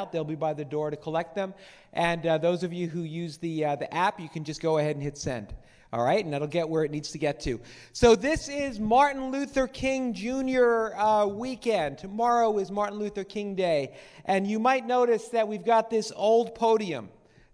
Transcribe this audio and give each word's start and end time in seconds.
out. 0.00 0.12
They'll 0.12 0.24
be 0.24 0.34
by 0.34 0.54
the 0.54 0.64
door 0.64 0.90
to 0.90 0.96
collect 0.96 1.34
them. 1.34 1.52
And 1.92 2.26
uh, 2.26 2.38
those 2.38 2.62
of 2.62 2.72
you 2.72 2.88
who 2.88 3.02
use 3.02 3.36
the, 3.36 3.64
uh, 3.64 3.76
the 3.76 3.92
app, 3.92 4.18
you 4.18 4.28
can 4.28 4.44
just 4.44 4.62
go 4.62 4.78
ahead 4.78 4.96
and 4.96 5.02
hit 5.02 5.18
send. 5.18 5.54
All 5.92 6.04
right, 6.04 6.24
and 6.24 6.32
that'll 6.32 6.46
get 6.46 6.68
where 6.68 6.84
it 6.84 6.92
needs 6.92 7.10
to 7.10 7.18
get 7.18 7.40
to. 7.40 7.60
So, 7.92 8.14
this 8.14 8.48
is 8.48 8.78
Martin 8.78 9.32
Luther 9.32 9.66
King 9.66 10.14
Jr. 10.14 10.94
Uh, 10.96 11.26
weekend. 11.26 11.98
Tomorrow 11.98 12.58
is 12.58 12.70
Martin 12.70 13.00
Luther 13.00 13.24
King 13.24 13.56
Day. 13.56 13.96
And 14.24 14.46
you 14.46 14.60
might 14.60 14.86
notice 14.86 15.28
that 15.30 15.48
we've 15.48 15.64
got 15.64 15.90
this 15.90 16.12
old 16.14 16.54
podium 16.54 17.08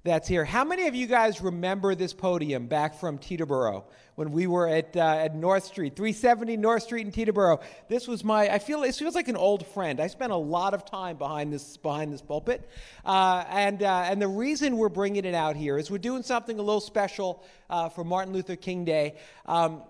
that's 0.07 0.29
here. 0.29 0.45
How 0.45 0.64
many 0.64 0.86
of 0.86 0.95
you 0.95 1.07
guys 1.07 1.41
remember 1.41 1.95
this 1.95 2.14
podium 2.14 2.68
back 2.68 2.98
from 2.98 3.18
Teterboro 3.18 3.84
when 4.14 4.30
we 4.30 4.47
were 4.47 4.69
at, 4.69 4.97
uh, 4.97 5.01
at 5.01 5.34
North 5.34 5.64
Street, 5.64 5.97
370 5.97 6.56
North 6.56 6.84
Street 6.84 7.05
in 7.05 7.12
Teterboro? 7.12 7.60
This 7.88 8.06
was 8.06 8.24
my, 8.24 8.48
I 8.48 8.59
feel, 8.61 8.84
it 8.84 8.95
feels 8.95 9.14
like 9.14 9.28
an 9.28 9.37
old 9.37 9.66
friend. 9.66 10.00
I 10.00 10.06
spent 10.06 10.33
a 10.33 10.37
lot 10.37 10.74
of 10.74 10.84
time 10.84 11.16
behind 11.16 11.52
this, 11.52 11.77
behind 11.77 12.12
this 12.12 12.23
pulpit. 12.23 12.69
Uh, 13.05 13.45
and, 13.50 13.83
uh, 13.83 14.05
and 14.06 14.23
the 14.23 14.28
reason 14.28 14.77
we're 14.77 14.88
bringing 14.88 15.24
it 15.24 15.34
out 15.34 15.56
here 15.56 15.77
is 15.77 15.91
we're 15.91 15.98
doing 15.98 16.23
something 16.23 16.59
a 16.59 16.62
little 16.62 16.80
special 16.80 17.45
uh, 17.69 17.88
for 17.88 18.05
Martin 18.05 18.33
Luther 18.33 18.56
King 18.56 18.84
Day. 18.84 19.16
Um, 19.45 19.83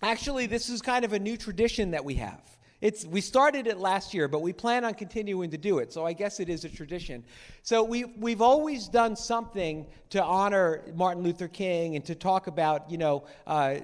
actually, 0.00 0.46
this 0.46 0.68
is 0.68 0.80
kind 0.80 1.04
of 1.04 1.12
a 1.12 1.18
new 1.18 1.36
tradition 1.36 1.90
that 1.90 2.04
we 2.04 2.14
have. 2.14 2.57
It's, 2.80 3.04
we 3.04 3.20
started 3.20 3.66
it 3.66 3.78
last 3.78 4.14
year, 4.14 4.28
but 4.28 4.40
we 4.40 4.52
plan 4.52 4.84
on 4.84 4.94
continuing 4.94 5.50
to 5.50 5.58
do 5.58 5.78
it. 5.78 5.92
So 5.92 6.06
I 6.06 6.12
guess 6.12 6.38
it 6.38 6.48
is 6.48 6.64
a 6.64 6.68
tradition. 6.68 7.24
So 7.62 7.82
we, 7.82 8.04
we've 8.04 8.40
always 8.40 8.86
done 8.86 9.16
something 9.16 9.86
to 10.10 10.22
honor 10.22 10.84
Martin 10.94 11.24
Luther 11.24 11.48
King 11.48 11.96
and 11.96 12.04
to 12.04 12.14
talk 12.14 12.46
about, 12.46 12.88
you 12.88 12.98
know, 12.98 13.24
uh, 13.48 13.78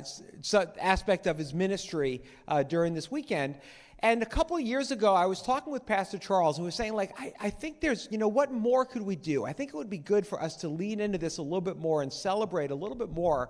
aspect 0.80 1.26
of 1.26 1.36
his 1.38 1.52
ministry 1.52 2.23
uh, 2.46 2.62
during 2.62 2.95
this 2.95 3.10
weekend. 3.10 3.56
And 3.98 4.23
a 4.23 4.26
couple 4.26 4.60
years 4.60 4.90
ago, 4.90 5.14
I 5.14 5.24
was 5.24 5.40
talking 5.40 5.73
with 5.73 5.86
Pastor 5.86 6.18
Charles, 6.18 6.58
and 6.58 6.66
was 6.66 6.74
saying, 6.74 6.92
like, 6.92 7.18
I, 7.18 7.32
I 7.40 7.51
think 7.51 7.80
there's, 7.80 8.06
you 8.10 8.18
know, 8.18 8.29
what 8.29 8.52
more 8.52 8.84
could 8.84 9.01
we 9.01 9.16
do? 9.16 9.46
I 9.46 9.54
think 9.54 9.70
it 9.70 9.76
would 9.76 9.88
be 9.88 9.98
good 9.98 10.26
for 10.26 10.42
us 10.42 10.56
to 10.56 10.68
lean 10.68 11.01
into 11.01 11.16
this 11.16 11.38
a 11.38 11.42
little 11.42 11.62
bit 11.62 11.79
more 11.79 12.02
and 12.02 12.12
celebrate 12.12 12.70
a 12.70 12.74
little 12.74 12.96
bit 12.96 13.10
more. 13.10 13.48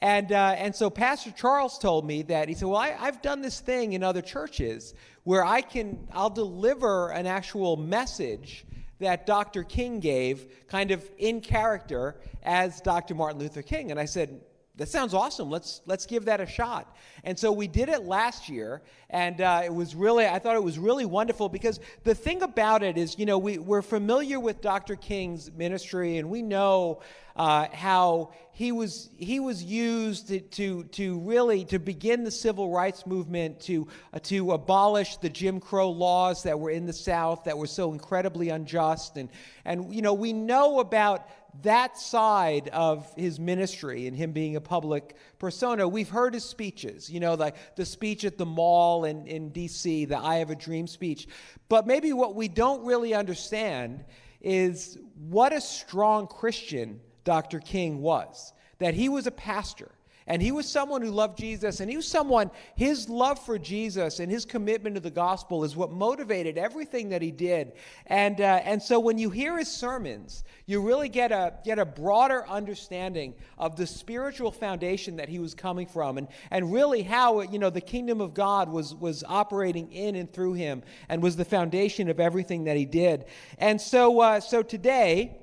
And, 0.00 0.30
uh, 0.30 0.54
and 0.56 0.74
so 0.74 0.90
Pastor 0.90 1.32
Charles 1.32 1.78
told 1.78 2.06
me 2.06 2.22
that 2.22 2.48
he 2.48 2.54
said, 2.54 2.68
Well, 2.68 2.78
I, 2.78 2.96
I've 2.98 3.20
done 3.20 3.40
this 3.40 3.60
thing 3.60 3.94
in 3.94 4.02
other 4.02 4.22
churches 4.22 4.94
where 5.24 5.44
I 5.44 5.60
can, 5.60 6.06
I'll 6.12 6.30
deliver 6.30 7.10
an 7.10 7.26
actual 7.26 7.76
message 7.76 8.64
that 9.00 9.26
Dr. 9.26 9.64
King 9.64 10.00
gave, 10.00 10.66
kind 10.68 10.90
of 10.90 11.08
in 11.18 11.40
character 11.40 12.16
as 12.42 12.80
Dr. 12.80 13.14
Martin 13.14 13.40
Luther 13.40 13.62
King. 13.62 13.90
And 13.90 13.98
I 13.98 14.04
said, 14.04 14.40
that 14.78 14.88
sounds 14.88 15.12
awesome. 15.12 15.50
Let's 15.50 15.82
let's 15.86 16.06
give 16.06 16.26
that 16.26 16.40
a 16.40 16.46
shot. 16.46 16.96
And 17.24 17.36
so 17.36 17.50
we 17.50 17.66
did 17.66 17.88
it 17.88 18.04
last 18.04 18.48
year, 18.48 18.80
and 19.10 19.40
uh, 19.40 19.62
it 19.64 19.74
was 19.74 19.96
really 19.96 20.24
I 20.24 20.38
thought 20.38 20.54
it 20.54 20.62
was 20.62 20.78
really 20.78 21.04
wonderful 21.04 21.48
because 21.48 21.80
the 22.04 22.14
thing 22.14 22.42
about 22.42 22.84
it 22.84 22.96
is, 22.96 23.18
you 23.18 23.26
know, 23.26 23.38
we 23.38 23.58
we're 23.58 23.82
familiar 23.82 24.38
with 24.38 24.60
Dr. 24.60 24.94
King's 24.94 25.50
ministry, 25.50 26.18
and 26.18 26.30
we 26.30 26.42
know 26.42 27.00
uh, 27.38 27.68
how 27.72 28.32
he 28.50 28.72
was 28.72 29.08
he 29.16 29.38
was 29.38 29.62
used 29.62 30.26
to, 30.28 30.40
to, 30.40 30.82
to 30.84 31.20
really 31.20 31.64
to 31.66 31.78
begin 31.78 32.24
the 32.24 32.30
civil 32.30 32.70
rights 32.70 33.06
movement 33.06 33.60
to 33.60 33.86
uh, 34.12 34.18
to 34.18 34.52
abolish 34.52 35.16
the 35.18 35.28
Jim 35.28 35.60
Crow 35.60 35.90
laws 35.90 36.42
that 36.42 36.58
were 36.58 36.70
in 36.70 36.84
the 36.84 36.92
South 36.92 37.44
that 37.44 37.56
were 37.56 37.68
so 37.68 37.92
incredibly 37.92 38.48
unjust 38.48 39.16
and 39.16 39.28
and 39.64 39.94
you 39.94 40.02
know 40.02 40.14
we 40.14 40.32
know 40.32 40.80
about 40.80 41.28
that 41.62 41.96
side 41.96 42.68
of 42.72 43.12
his 43.14 43.38
ministry 43.40 44.06
and 44.06 44.16
him 44.16 44.32
being 44.32 44.56
a 44.56 44.60
public 44.60 45.16
persona. 45.38 45.88
We've 45.88 46.08
heard 46.08 46.34
his 46.34 46.44
speeches, 46.44 47.10
you 47.10 47.20
know, 47.20 47.34
like 47.34 47.74
the 47.74 47.86
speech 47.86 48.24
at 48.24 48.38
the 48.38 48.46
mall 48.46 49.06
in, 49.06 49.26
in 49.26 49.50
DC, 49.50 50.08
the 50.08 50.18
I 50.18 50.36
Have 50.36 50.50
a 50.50 50.54
Dream 50.54 50.86
speech. 50.86 51.26
But 51.68 51.86
maybe 51.86 52.12
what 52.12 52.34
we 52.34 52.48
don't 52.48 52.84
really 52.84 53.14
understand 53.14 54.04
is 54.40 54.98
what 55.16 55.52
a 55.52 55.60
strong 55.60 56.26
Christian 56.26 57.00
Dr. 57.24 57.60
King 57.60 58.00
was, 58.00 58.52
that 58.78 58.94
he 58.94 59.08
was 59.08 59.26
a 59.26 59.32
pastor 59.32 59.90
and 60.28 60.42
he 60.42 60.52
was 60.52 60.68
someone 60.68 61.00
who 61.00 61.10
loved 61.10 61.38
Jesus, 61.38 61.80
and 61.80 61.90
he 61.90 61.96
was 61.96 62.06
someone, 62.06 62.50
his 62.76 63.08
love 63.08 63.38
for 63.44 63.58
Jesus 63.58 64.20
and 64.20 64.30
his 64.30 64.44
commitment 64.44 64.94
to 64.94 65.00
the 65.00 65.10
gospel 65.10 65.64
is 65.64 65.74
what 65.74 65.90
motivated 65.90 66.58
everything 66.58 67.08
that 67.08 67.22
he 67.22 67.30
did. 67.30 67.72
And, 68.06 68.40
uh, 68.42 68.60
and 68.62 68.80
so 68.80 69.00
when 69.00 69.16
you 69.16 69.30
hear 69.30 69.56
his 69.56 69.68
sermons, 69.68 70.44
you 70.66 70.82
really 70.82 71.08
get 71.08 71.32
a, 71.32 71.54
get 71.64 71.78
a 71.78 71.86
broader 71.86 72.46
understanding 72.46 73.34
of 73.56 73.76
the 73.76 73.86
spiritual 73.86 74.52
foundation 74.52 75.16
that 75.16 75.30
he 75.30 75.38
was 75.38 75.54
coming 75.54 75.86
from, 75.86 76.18
and, 76.18 76.28
and 76.50 76.70
really 76.70 77.02
how 77.02 77.40
you 77.40 77.58
know, 77.58 77.70
the 77.70 77.80
kingdom 77.80 78.20
of 78.20 78.34
God 78.34 78.68
was, 78.68 78.94
was 78.94 79.24
operating 79.26 79.90
in 79.90 80.14
and 80.14 80.30
through 80.30 80.52
him 80.52 80.82
and 81.08 81.22
was 81.22 81.36
the 81.36 81.44
foundation 81.44 82.10
of 82.10 82.20
everything 82.20 82.64
that 82.64 82.76
he 82.76 82.84
did. 82.84 83.24
And 83.56 83.80
so, 83.80 84.20
uh, 84.20 84.40
so 84.40 84.62
today, 84.62 85.38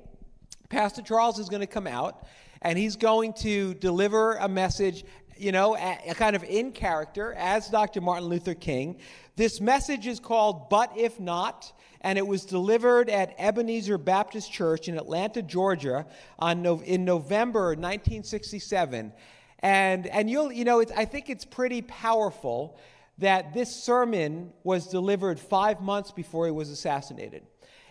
Pastor 0.68 1.02
Charles 1.02 1.38
is 1.38 1.48
going 1.48 1.60
to 1.60 1.66
come 1.66 1.86
out 1.86 2.26
and 2.62 2.78
he's 2.78 2.96
going 2.96 3.32
to 3.34 3.74
deliver 3.74 4.34
a 4.34 4.48
message, 4.48 5.04
you 5.36 5.52
know, 5.52 5.76
a, 5.76 5.98
a 6.08 6.14
kind 6.14 6.34
of 6.34 6.42
in 6.44 6.72
character 6.72 7.34
as 7.34 7.68
Dr. 7.68 8.00
Martin 8.00 8.28
Luther 8.28 8.54
King. 8.54 8.96
This 9.36 9.60
message 9.60 10.06
is 10.06 10.18
called 10.18 10.68
But 10.68 10.92
If 10.96 11.20
Not, 11.20 11.72
and 12.00 12.18
it 12.18 12.26
was 12.26 12.44
delivered 12.44 13.08
at 13.10 13.34
Ebenezer 13.38 13.98
Baptist 13.98 14.52
Church 14.52 14.88
in 14.88 14.96
Atlanta, 14.96 15.42
Georgia, 15.42 16.06
on 16.38 16.62
no, 16.62 16.80
in 16.80 17.04
November 17.04 17.68
1967. 17.68 19.12
And, 19.60 20.06
and 20.06 20.30
you'll, 20.30 20.52
you 20.52 20.64
know, 20.64 20.82
I 20.96 21.04
think 21.04 21.30
it's 21.30 21.44
pretty 21.44 21.82
powerful 21.82 22.78
that 23.18 23.54
this 23.54 23.74
sermon 23.74 24.52
was 24.62 24.88
delivered 24.88 25.40
five 25.40 25.80
months 25.80 26.10
before 26.10 26.46
he 26.46 26.52
was 26.52 26.70
assassinated. 26.70 27.46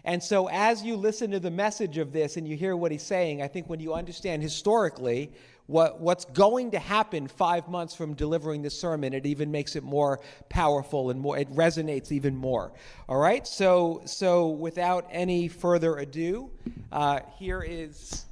And 0.05 0.21
so, 0.21 0.47
as 0.49 0.83
you 0.83 0.95
listen 0.95 1.31
to 1.31 1.39
the 1.39 1.49
message 1.49 1.97
of 1.97 2.13
this 2.13 2.37
and 2.37 2.47
you 2.47 2.55
hear 2.55 2.77
what 2.77 2.91
he's 2.91 3.03
saying, 3.03 3.41
I 3.41 3.47
think 3.47 3.67
when 3.67 3.79
you 3.79 3.95
understand 3.95 4.43
historically 4.43 5.31
what, 5.65 5.99
what's 5.99 6.25
going 6.25 6.69
to 6.71 6.79
happen 6.79 7.27
five 7.27 7.67
months 7.67 7.95
from 7.95 8.13
delivering 8.13 8.61
this 8.61 8.79
sermon, 8.79 9.13
it 9.13 9.25
even 9.25 9.49
makes 9.51 9.75
it 9.75 9.83
more 9.83 10.19
powerful 10.47 11.09
and 11.09 11.19
more, 11.19 11.39
it 11.39 11.51
resonates 11.51 12.11
even 12.11 12.35
more. 12.35 12.71
All 13.09 13.17
right? 13.17 13.47
So, 13.47 14.03
so 14.05 14.49
without 14.49 15.07
any 15.09 15.47
further 15.47 15.97
ado, 15.97 16.51
uh, 16.91 17.21
here 17.39 17.63
is 17.63 18.25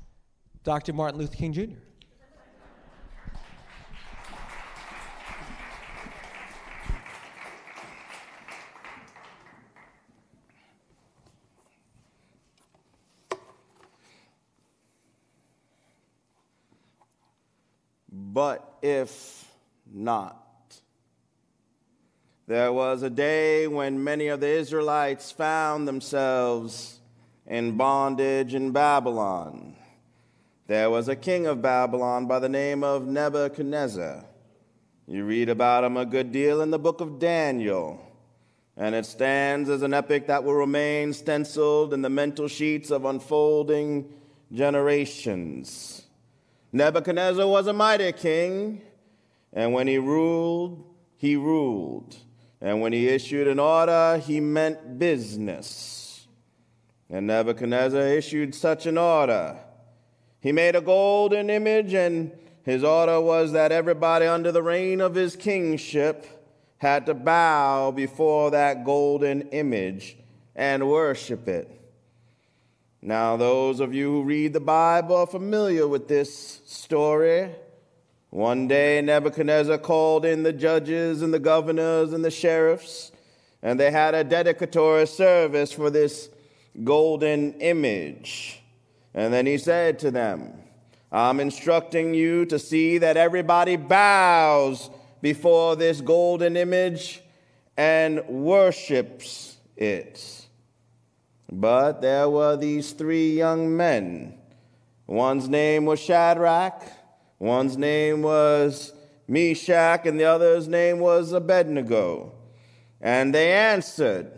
Dr. 0.63 0.93
Martin 0.93 1.19
Luther 1.19 1.35
King 1.35 1.53
Jr. 1.53 1.63
but 18.13 18.77
if 18.83 19.51
not. 19.91 20.39
There 22.45 22.71
was 22.71 23.01
a 23.01 23.09
day 23.09 23.67
when 23.67 24.03
many 24.03 24.27
of 24.27 24.39
the 24.39 24.49
Israelites 24.49 25.31
found 25.31 25.87
themselves 25.87 26.99
in 27.47 27.75
bondage 27.75 28.53
in 28.53 28.71
Babylon. 28.71 29.75
There 30.67 30.89
was 30.89 31.07
a 31.07 31.15
king 31.15 31.47
of 31.47 31.61
Babylon 31.61 32.27
by 32.27 32.39
the 32.39 32.49
name 32.49 32.83
of 32.83 33.07
Nebuchadnezzar. 33.07 34.25
You 35.07 35.25
read 35.25 35.49
about 35.49 35.83
him 35.83 35.97
a 35.97 36.05
good 36.05 36.31
deal 36.31 36.61
in 36.61 36.69
the 36.69 36.79
book 36.79 37.01
of 37.01 37.19
Daniel, 37.19 37.99
and 38.77 38.93
it 38.93 39.05
stands 39.05 39.69
as 39.69 39.81
an 39.81 39.93
epic 39.93 40.27
that 40.27 40.43
will 40.43 40.53
remain 40.53 41.13
stenciled 41.13 41.93
in 41.93 42.01
the 42.01 42.09
mental 42.09 42.47
sheets 42.47 42.91
of 42.91 43.05
unfolding 43.05 44.13
generations. 44.51 46.03
Nebuchadnezzar 46.75 47.47
was 47.47 47.67
a 47.67 47.73
mighty 47.73 48.11
king, 48.13 48.81
and 49.53 49.73
when 49.73 49.85
he 49.85 49.99
ruled, 49.99 50.83
he 51.15 51.35
ruled. 51.35 52.15
And 52.59 52.81
when 52.81 52.91
he 52.93 53.07
issued 53.07 53.47
an 53.47 53.59
order, 53.59 54.17
he 54.17 54.39
meant 54.39 54.97
business. 54.97 56.25
And 57.11 57.27
Nebuchadnezzar 57.27 58.01
issued 58.07 58.55
such 58.55 58.87
an 58.87 58.97
order. 58.97 59.55
He 60.39 60.51
made 60.51 60.75
a 60.75 60.81
golden 60.81 61.51
image, 61.51 61.93
and 61.93 62.31
his 62.63 62.83
order 62.83 63.21
was 63.21 63.51
that 63.51 63.71
everybody 63.71 64.25
under 64.25 64.51
the 64.51 64.63
reign 64.63 64.99
of 64.99 65.13
his 65.13 65.35
kingship 65.35 66.25
had 66.77 67.05
to 67.05 67.13
bow 67.13 67.91
before 67.91 68.49
that 68.49 68.83
golden 68.83 69.43
image 69.49 70.17
and 70.55 70.89
worship 70.89 71.47
it. 71.47 71.82
Now, 73.05 73.35
those 73.35 73.81
of 73.81 73.93
you 73.93 74.09
who 74.09 74.23
read 74.23 74.53
the 74.53 74.61
Bible 74.61 75.17
are 75.17 75.27
familiar 75.27 75.85
with 75.85 76.07
this 76.07 76.61
story. 76.65 77.49
One 78.29 78.69
day, 78.69 79.01
Nebuchadnezzar 79.01 79.77
called 79.79 80.23
in 80.23 80.43
the 80.43 80.53
judges 80.53 81.21
and 81.21 81.33
the 81.33 81.39
governors 81.39 82.13
and 82.13 82.23
the 82.23 82.31
sheriffs, 82.31 83.11
and 83.61 83.77
they 83.77 83.91
had 83.91 84.15
a 84.15 84.23
dedicatory 84.23 85.05
service 85.05 85.73
for 85.73 85.89
this 85.89 86.29
golden 86.85 87.55
image. 87.55 88.61
And 89.13 89.33
then 89.33 89.47
he 89.47 89.57
said 89.57 89.99
to 89.99 90.09
them, 90.09 90.53
I'm 91.11 91.41
instructing 91.41 92.13
you 92.13 92.45
to 92.45 92.57
see 92.57 92.99
that 92.99 93.17
everybody 93.17 93.75
bows 93.75 94.89
before 95.21 95.75
this 95.75 95.99
golden 95.99 96.55
image 96.55 97.21
and 97.75 98.25
worships 98.29 99.57
it. 99.75 100.42
But 101.55 102.01
there 102.01 102.27
were 102.27 102.57
these 102.57 102.93
three 102.93 103.37
young 103.37 103.77
men. 103.77 104.39
One's 105.05 105.47
name 105.47 105.85
was 105.85 105.99
Shadrach, 105.99 106.81
one's 107.37 107.77
name 107.77 108.23
was 108.23 108.91
Meshach, 109.27 110.07
and 110.07 110.19
the 110.19 110.23
other's 110.23 110.67
name 110.67 110.97
was 110.97 111.31
Abednego. 111.31 112.33
And 112.99 113.35
they 113.35 113.51
answered, 113.51 114.31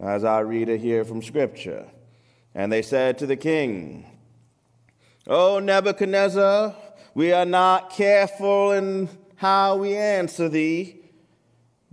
as 0.00 0.22
I 0.22 0.40
read 0.40 0.68
here 0.68 1.04
from 1.04 1.22
Scripture. 1.22 1.86
And 2.54 2.70
they 2.70 2.82
said 2.82 3.18
to 3.18 3.26
the 3.26 3.36
king, 3.36 4.06
O 5.26 5.58
Nebuchadnezzar, 5.58 6.76
we 7.14 7.32
are 7.32 7.46
not 7.46 7.90
careful 7.90 8.70
in 8.70 9.08
how 9.34 9.76
we 9.76 9.96
answer 9.96 10.48
thee, 10.48 11.00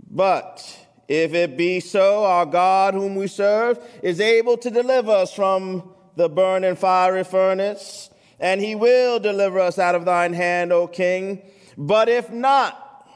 but 0.08 0.79
if 1.10 1.34
it 1.34 1.56
be 1.56 1.80
so, 1.80 2.24
our 2.24 2.46
God, 2.46 2.94
whom 2.94 3.16
we 3.16 3.26
serve, 3.26 3.84
is 4.00 4.20
able 4.20 4.56
to 4.58 4.70
deliver 4.70 5.10
us 5.10 5.34
from 5.34 5.90
the 6.14 6.28
burning 6.28 6.76
fiery 6.76 7.24
furnace, 7.24 8.10
and 8.38 8.60
he 8.60 8.76
will 8.76 9.18
deliver 9.18 9.58
us 9.58 9.76
out 9.76 9.96
of 9.96 10.04
thine 10.04 10.32
hand, 10.32 10.72
O 10.72 10.86
king. 10.86 11.42
But 11.76 12.08
if 12.08 12.30
not, 12.30 13.08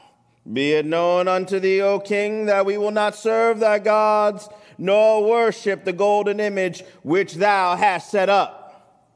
be 0.51 0.73
it 0.73 0.85
known 0.85 1.29
unto 1.29 1.57
thee, 1.57 1.81
O 1.81 2.01
king, 2.01 2.47
that 2.47 2.65
we 2.65 2.77
will 2.77 2.91
not 2.91 3.15
serve 3.15 3.61
thy 3.61 3.79
gods, 3.79 4.49
nor 4.77 5.23
worship 5.23 5.85
the 5.85 5.93
golden 5.93 6.41
image 6.41 6.83
which 7.01 7.35
thou 7.35 7.77
hast 7.77 8.11
set 8.11 8.27
up. 8.27 9.07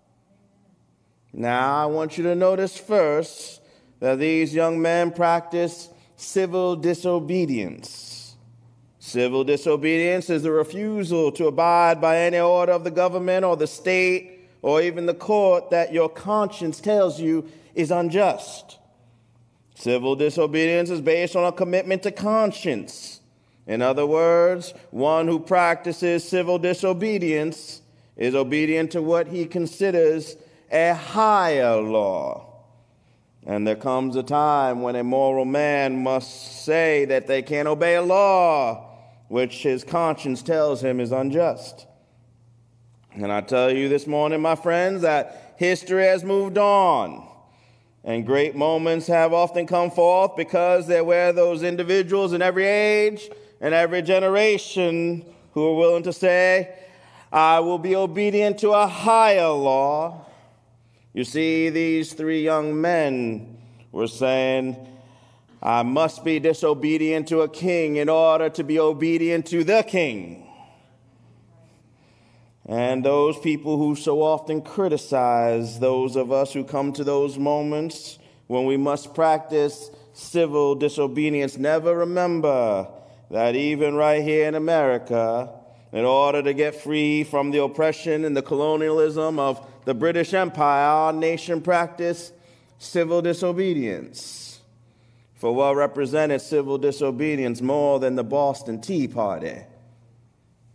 Now, 1.34 1.84
I 1.84 1.86
want 1.88 2.18
you 2.18 2.24
to 2.24 2.34
notice 2.34 2.78
first 2.78 3.62
that 4.00 4.20
these 4.20 4.56
young 4.56 4.82
men 4.82 5.12
practice 5.12 5.90
civil 6.16 6.78
disobedience. 6.78 8.09
Civil 9.10 9.44
disobedience 9.44 10.30
is 10.30 10.46
a 10.46 10.52
refusal 10.52 11.32
to 11.32 11.48
abide 11.48 12.00
by 12.00 12.20
any 12.20 12.38
order 12.38 12.74
of 12.74 12.84
the 12.84 12.92
government 12.92 13.44
or 13.44 13.58
the 13.58 13.66
state 13.66 14.48
or 14.62 14.84
even 14.84 15.08
the 15.08 15.16
court 15.16 15.72
that 15.72 15.92
your 15.92 16.10
conscience 16.10 16.80
tells 16.80 17.20
you 17.20 17.50
is 17.74 17.90
unjust. 17.90 18.78
Civil 19.74 20.16
disobedience 20.16 20.92
is 20.92 21.02
based 21.02 21.36
on 21.36 21.44
a 21.44 21.52
commitment 21.52 22.04
to 22.04 22.12
conscience. 22.12 23.22
In 23.66 23.82
other 23.82 24.06
words, 24.06 24.76
one 24.92 25.28
who 25.28 25.40
practices 25.40 26.24
civil 26.24 26.60
disobedience 26.60 27.82
is 28.16 28.36
obedient 28.36 28.92
to 28.92 29.02
what 29.02 29.28
he 29.28 29.48
considers 29.48 30.36
a 30.72 30.94
higher 30.94 31.78
law. 31.78 32.46
And 33.44 33.66
there 33.66 33.76
comes 33.76 34.16
a 34.16 34.22
time 34.22 34.84
when 34.84 34.96
a 34.96 35.04
moral 35.04 35.46
man 35.46 36.04
must 36.04 36.64
say 36.64 37.06
that 37.06 37.26
they 37.26 37.42
can't 37.42 37.68
obey 37.68 37.96
a 37.96 38.04
law 38.04 38.86
which 39.30 39.64
his 39.64 39.84
conscience 39.84 40.42
tells 40.42 40.84
him 40.84 41.00
is 41.00 41.12
unjust. 41.12 41.86
And 43.14 43.32
I 43.32 43.42
tell 43.42 43.72
you 43.72 43.88
this 43.88 44.06
morning, 44.06 44.42
my 44.42 44.56
friends, 44.56 45.04
that 45.04 45.56
history 45.58 46.04
has 46.04 46.24
moved 46.24 46.58
on. 46.58 47.28
And 48.04 48.26
great 48.26 48.56
moments 48.56 49.08
have 49.08 49.34
often 49.34 49.68
come 49.68 49.92
forth 49.92 50.36
because 50.36 50.88
there 50.88 51.04
were 51.04 51.32
those 51.32 51.64
individuals 51.64 52.34
in 52.34 52.42
every 52.42 52.66
age 52.66 53.30
and 53.62 53.74
every 53.74 54.02
generation 54.02 55.26
who 55.54 55.62
were 55.62 55.76
willing 55.76 56.04
to 56.04 56.14
say, 56.14 56.76
I 57.32 57.60
will 57.60 57.78
be 57.78 57.96
obedient 57.96 58.58
to 58.60 58.72
a 58.72 58.88
higher 58.88 59.50
law. 59.50 60.26
You 61.14 61.24
see, 61.24 61.70
these 61.70 62.14
three 62.14 62.44
young 62.44 62.80
men 62.80 63.58
were 63.92 64.08
saying, 64.08 64.76
I 65.62 65.84
must 65.84 66.24
be 66.24 66.40
disobedient 66.40 67.28
to 67.30 67.42
a 67.42 67.50
king 67.50 67.98
in 67.98 68.08
order 68.08 68.50
to 68.50 68.64
be 68.64 68.80
obedient 68.80 69.46
to 69.48 69.64
the 69.64 69.84
king. 69.84 70.46
And 72.66 73.04
those 73.04 73.38
people 73.40 73.78
who 73.78 73.96
so 73.96 74.22
often 74.22 74.62
criticize 74.62 75.80
those 75.80 76.16
of 76.16 76.32
us 76.32 76.54
who 76.54 76.64
come 76.64 76.94
to 76.94 77.04
those 77.04 77.38
moments 77.38 78.20
when 78.48 78.66
we 78.66 78.78
must 78.78 79.14
practice 79.14 79.92
civil 80.14 80.76
disobedience 80.76 81.58
never 81.58 81.98
remember 81.98 82.88
that 83.32 83.56
even 83.56 83.96
right 83.96 84.24
here 84.24 84.48
in 84.48 84.56
America, 84.56 85.50
in 85.92 86.06
order 86.06 86.42
to 86.44 86.54
get 86.54 86.76
free 86.76 87.24
from 87.24 87.52
the 87.52 87.62
oppression 87.62 88.24
and 88.24 88.38
the 88.38 88.42
colonialism 88.42 89.40
of 89.40 89.66
the 89.86 89.94
British 89.94 90.34
Empire, 90.34 90.86
our 90.86 91.14
nation 91.14 91.62
practiced 91.62 92.34
civil 92.78 93.22
disobedience 93.22 94.49
for 95.40 95.56
what 95.56 95.76
represented 95.78 96.42
civil 96.42 96.78
disobedience 96.78 97.62
more 97.62 97.98
than 98.00 98.16
the 98.16 98.24
Boston 98.24 98.80
Tea 98.80 99.08
Party. 99.08 99.56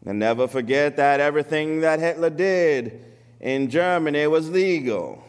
And 0.07 0.19
never 0.19 0.49
forget 0.49 0.97
that 0.97 1.21
everything 1.21 1.81
that 1.83 2.01
Hitler 2.01 2.31
did 2.31 3.05
in 3.41 3.69
Germany 3.69 4.27
was 4.27 4.51
legal. 4.51 5.23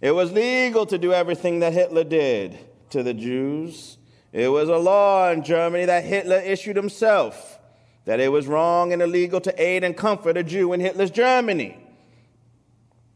It 0.00 0.12
was 0.12 0.30
legal 0.30 0.86
to 0.86 0.98
do 0.98 1.12
everything 1.12 1.58
that 1.60 1.72
Hitler 1.72 2.04
did 2.04 2.58
to 2.90 3.02
the 3.02 3.12
Jews. 3.12 3.98
It 4.32 4.48
was 4.48 4.68
a 4.68 4.76
law 4.76 5.32
in 5.32 5.42
Germany 5.42 5.86
that 5.86 6.04
Hitler 6.04 6.38
issued 6.38 6.76
himself 6.76 7.58
that 8.04 8.20
it 8.20 8.30
was 8.30 8.46
wrong 8.46 8.92
and 8.92 9.02
illegal 9.02 9.40
to 9.40 9.62
aid 9.62 9.82
and 9.82 9.96
comfort 9.96 10.36
a 10.36 10.44
Jew 10.44 10.72
in 10.72 10.78
Hitler's 10.78 11.10
Germany. 11.10 11.76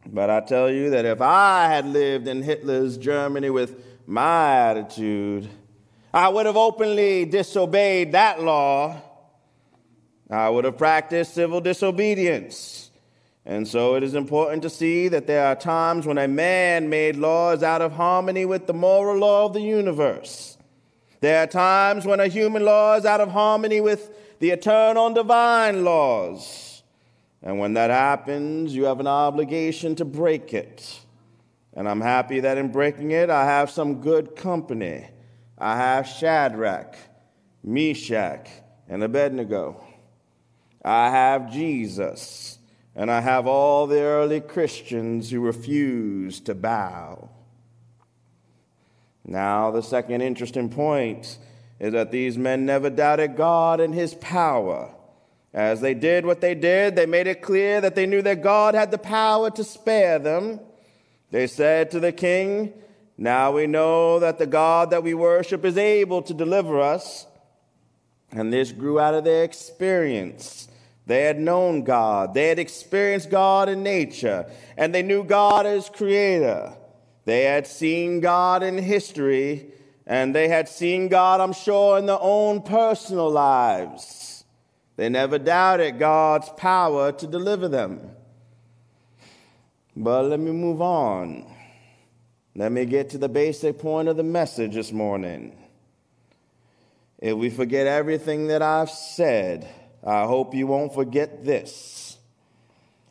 But 0.04 0.30
I 0.30 0.40
tell 0.40 0.68
you 0.68 0.90
that 0.90 1.04
if 1.04 1.20
I 1.20 1.68
had 1.68 1.86
lived 1.86 2.26
in 2.26 2.42
Hitler's 2.42 2.98
Germany 2.98 3.50
with 3.50 3.84
my 4.08 4.56
attitude, 4.56 5.48
I 6.12 6.28
would 6.28 6.46
have 6.46 6.56
openly 6.56 7.24
disobeyed 7.24 8.12
that 8.12 8.42
law. 8.42 9.00
I 10.28 10.48
would 10.48 10.64
have 10.64 10.76
practiced 10.76 11.34
civil 11.34 11.60
disobedience. 11.60 12.90
And 13.46 13.66
so 13.66 13.94
it 13.94 14.02
is 14.02 14.14
important 14.14 14.62
to 14.62 14.70
see 14.70 15.08
that 15.08 15.26
there 15.26 15.46
are 15.46 15.56
times 15.56 16.06
when 16.06 16.18
a 16.18 16.28
man 16.28 16.88
made 16.88 17.16
law 17.16 17.52
is 17.52 17.62
out 17.62 17.80
of 17.80 17.92
harmony 17.92 18.44
with 18.44 18.66
the 18.66 18.74
moral 18.74 19.18
law 19.18 19.46
of 19.46 19.54
the 19.54 19.60
universe. 19.60 20.58
There 21.20 21.42
are 21.42 21.46
times 21.46 22.06
when 22.06 22.20
a 22.20 22.28
human 22.28 22.64
law 22.64 22.96
is 22.96 23.04
out 23.04 23.20
of 23.20 23.30
harmony 23.30 23.80
with 23.80 24.38
the 24.40 24.50
eternal 24.50 25.06
and 25.06 25.14
divine 25.14 25.84
laws. 25.84 26.82
And 27.42 27.58
when 27.58 27.74
that 27.74 27.90
happens, 27.90 28.74
you 28.74 28.84
have 28.84 29.00
an 29.00 29.06
obligation 29.06 29.94
to 29.96 30.04
break 30.04 30.52
it. 30.52 31.00
And 31.72 31.88
I'm 31.88 32.00
happy 32.00 32.40
that 32.40 32.58
in 32.58 32.72
breaking 32.72 33.12
it, 33.12 33.30
I 33.30 33.44
have 33.44 33.70
some 33.70 34.00
good 34.00 34.34
company. 34.34 35.08
I 35.60 35.76
have 35.76 36.06
Shadrach, 36.06 36.96
Meshach, 37.62 38.48
and 38.88 39.04
Abednego. 39.04 39.84
I 40.82 41.10
have 41.10 41.52
Jesus, 41.52 42.58
and 42.96 43.10
I 43.10 43.20
have 43.20 43.46
all 43.46 43.86
the 43.86 44.00
early 44.00 44.40
Christians 44.40 45.30
who 45.30 45.40
refused 45.40 46.46
to 46.46 46.54
bow. 46.54 47.28
Now, 49.26 49.70
the 49.70 49.82
second 49.82 50.22
interesting 50.22 50.70
point 50.70 51.36
is 51.78 51.92
that 51.92 52.10
these 52.10 52.38
men 52.38 52.64
never 52.64 52.88
doubted 52.88 53.36
God 53.36 53.80
and 53.80 53.94
his 53.94 54.14
power. 54.14 54.94
As 55.52 55.82
they 55.82 55.92
did 55.92 56.24
what 56.24 56.40
they 56.40 56.54
did, 56.54 56.96
they 56.96 57.04
made 57.04 57.26
it 57.26 57.42
clear 57.42 57.82
that 57.82 57.94
they 57.94 58.06
knew 58.06 58.22
that 58.22 58.42
God 58.42 58.74
had 58.74 58.90
the 58.90 58.98
power 58.98 59.50
to 59.50 59.64
spare 59.64 60.18
them. 60.18 60.60
They 61.30 61.46
said 61.46 61.90
to 61.90 62.00
the 62.00 62.12
king, 62.12 62.72
now 63.20 63.52
we 63.52 63.66
know 63.66 64.18
that 64.18 64.38
the 64.38 64.46
God 64.46 64.88
that 64.90 65.02
we 65.02 65.12
worship 65.12 65.62
is 65.66 65.76
able 65.76 66.22
to 66.22 66.32
deliver 66.32 66.80
us. 66.80 67.26
And 68.32 68.50
this 68.50 68.72
grew 68.72 68.98
out 68.98 69.12
of 69.12 69.24
their 69.24 69.44
experience. 69.44 70.68
They 71.06 71.24
had 71.24 71.38
known 71.38 71.82
God, 71.82 72.32
they 72.32 72.48
had 72.48 72.58
experienced 72.58 73.30
God 73.30 73.68
in 73.68 73.82
nature, 73.82 74.46
and 74.76 74.94
they 74.94 75.02
knew 75.02 75.22
God 75.22 75.66
as 75.66 75.90
creator. 75.90 76.72
They 77.26 77.42
had 77.42 77.66
seen 77.66 78.20
God 78.20 78.62
in 78.62 78.78
history, 78.78 79.66
and 80.06 80.34
they 80.34 80.48
had 80.48 80.68
seen 80.68 81.08
God, 81.08 81.40
I'm 81.40 81.52
sure, 81.52 81.98
in 81.98 82.06
their 82.06 82.18
own 82.20 82.62
personal 82.62 83.30
lives. 83.30 84.44
They 84.96 85.10
never 85.10 85.38
doubted 85.38 85.98
God's 85.98 86.48
power 86.56 87.12
to 87.12 87.26
deliver 87.26 87.68
them. 87.68 88.12
But 89.94 90.26
let 90.26 90.40
me 90.40 90.52
move 90.52 90.80
on. 90.80 91.49
Let 92.54 92.72
me 92.72 92.84
get 92.84 93.10
to 93.10 93.18
the 93.18 93.28
basic 93.28 93.78
point 93.78 94.08
of 94.08 94.16
the 94.16 94.24
message 94.24 94.74
this 94.74 94.92
morning. 94.92 95.56
If 97.18 97.36
we 97.36 97.50
forget 97.50 97.86
everything 97.86 98.48
that 98.48 98.60
I've 98.60 98.90
said, 98.90 99.68
I 100.04 100.24
hope 100.24 100.54
you 100.54 100.66
won't 100.66 100.92
forget 100.92 101.44
this. 101.44 102.18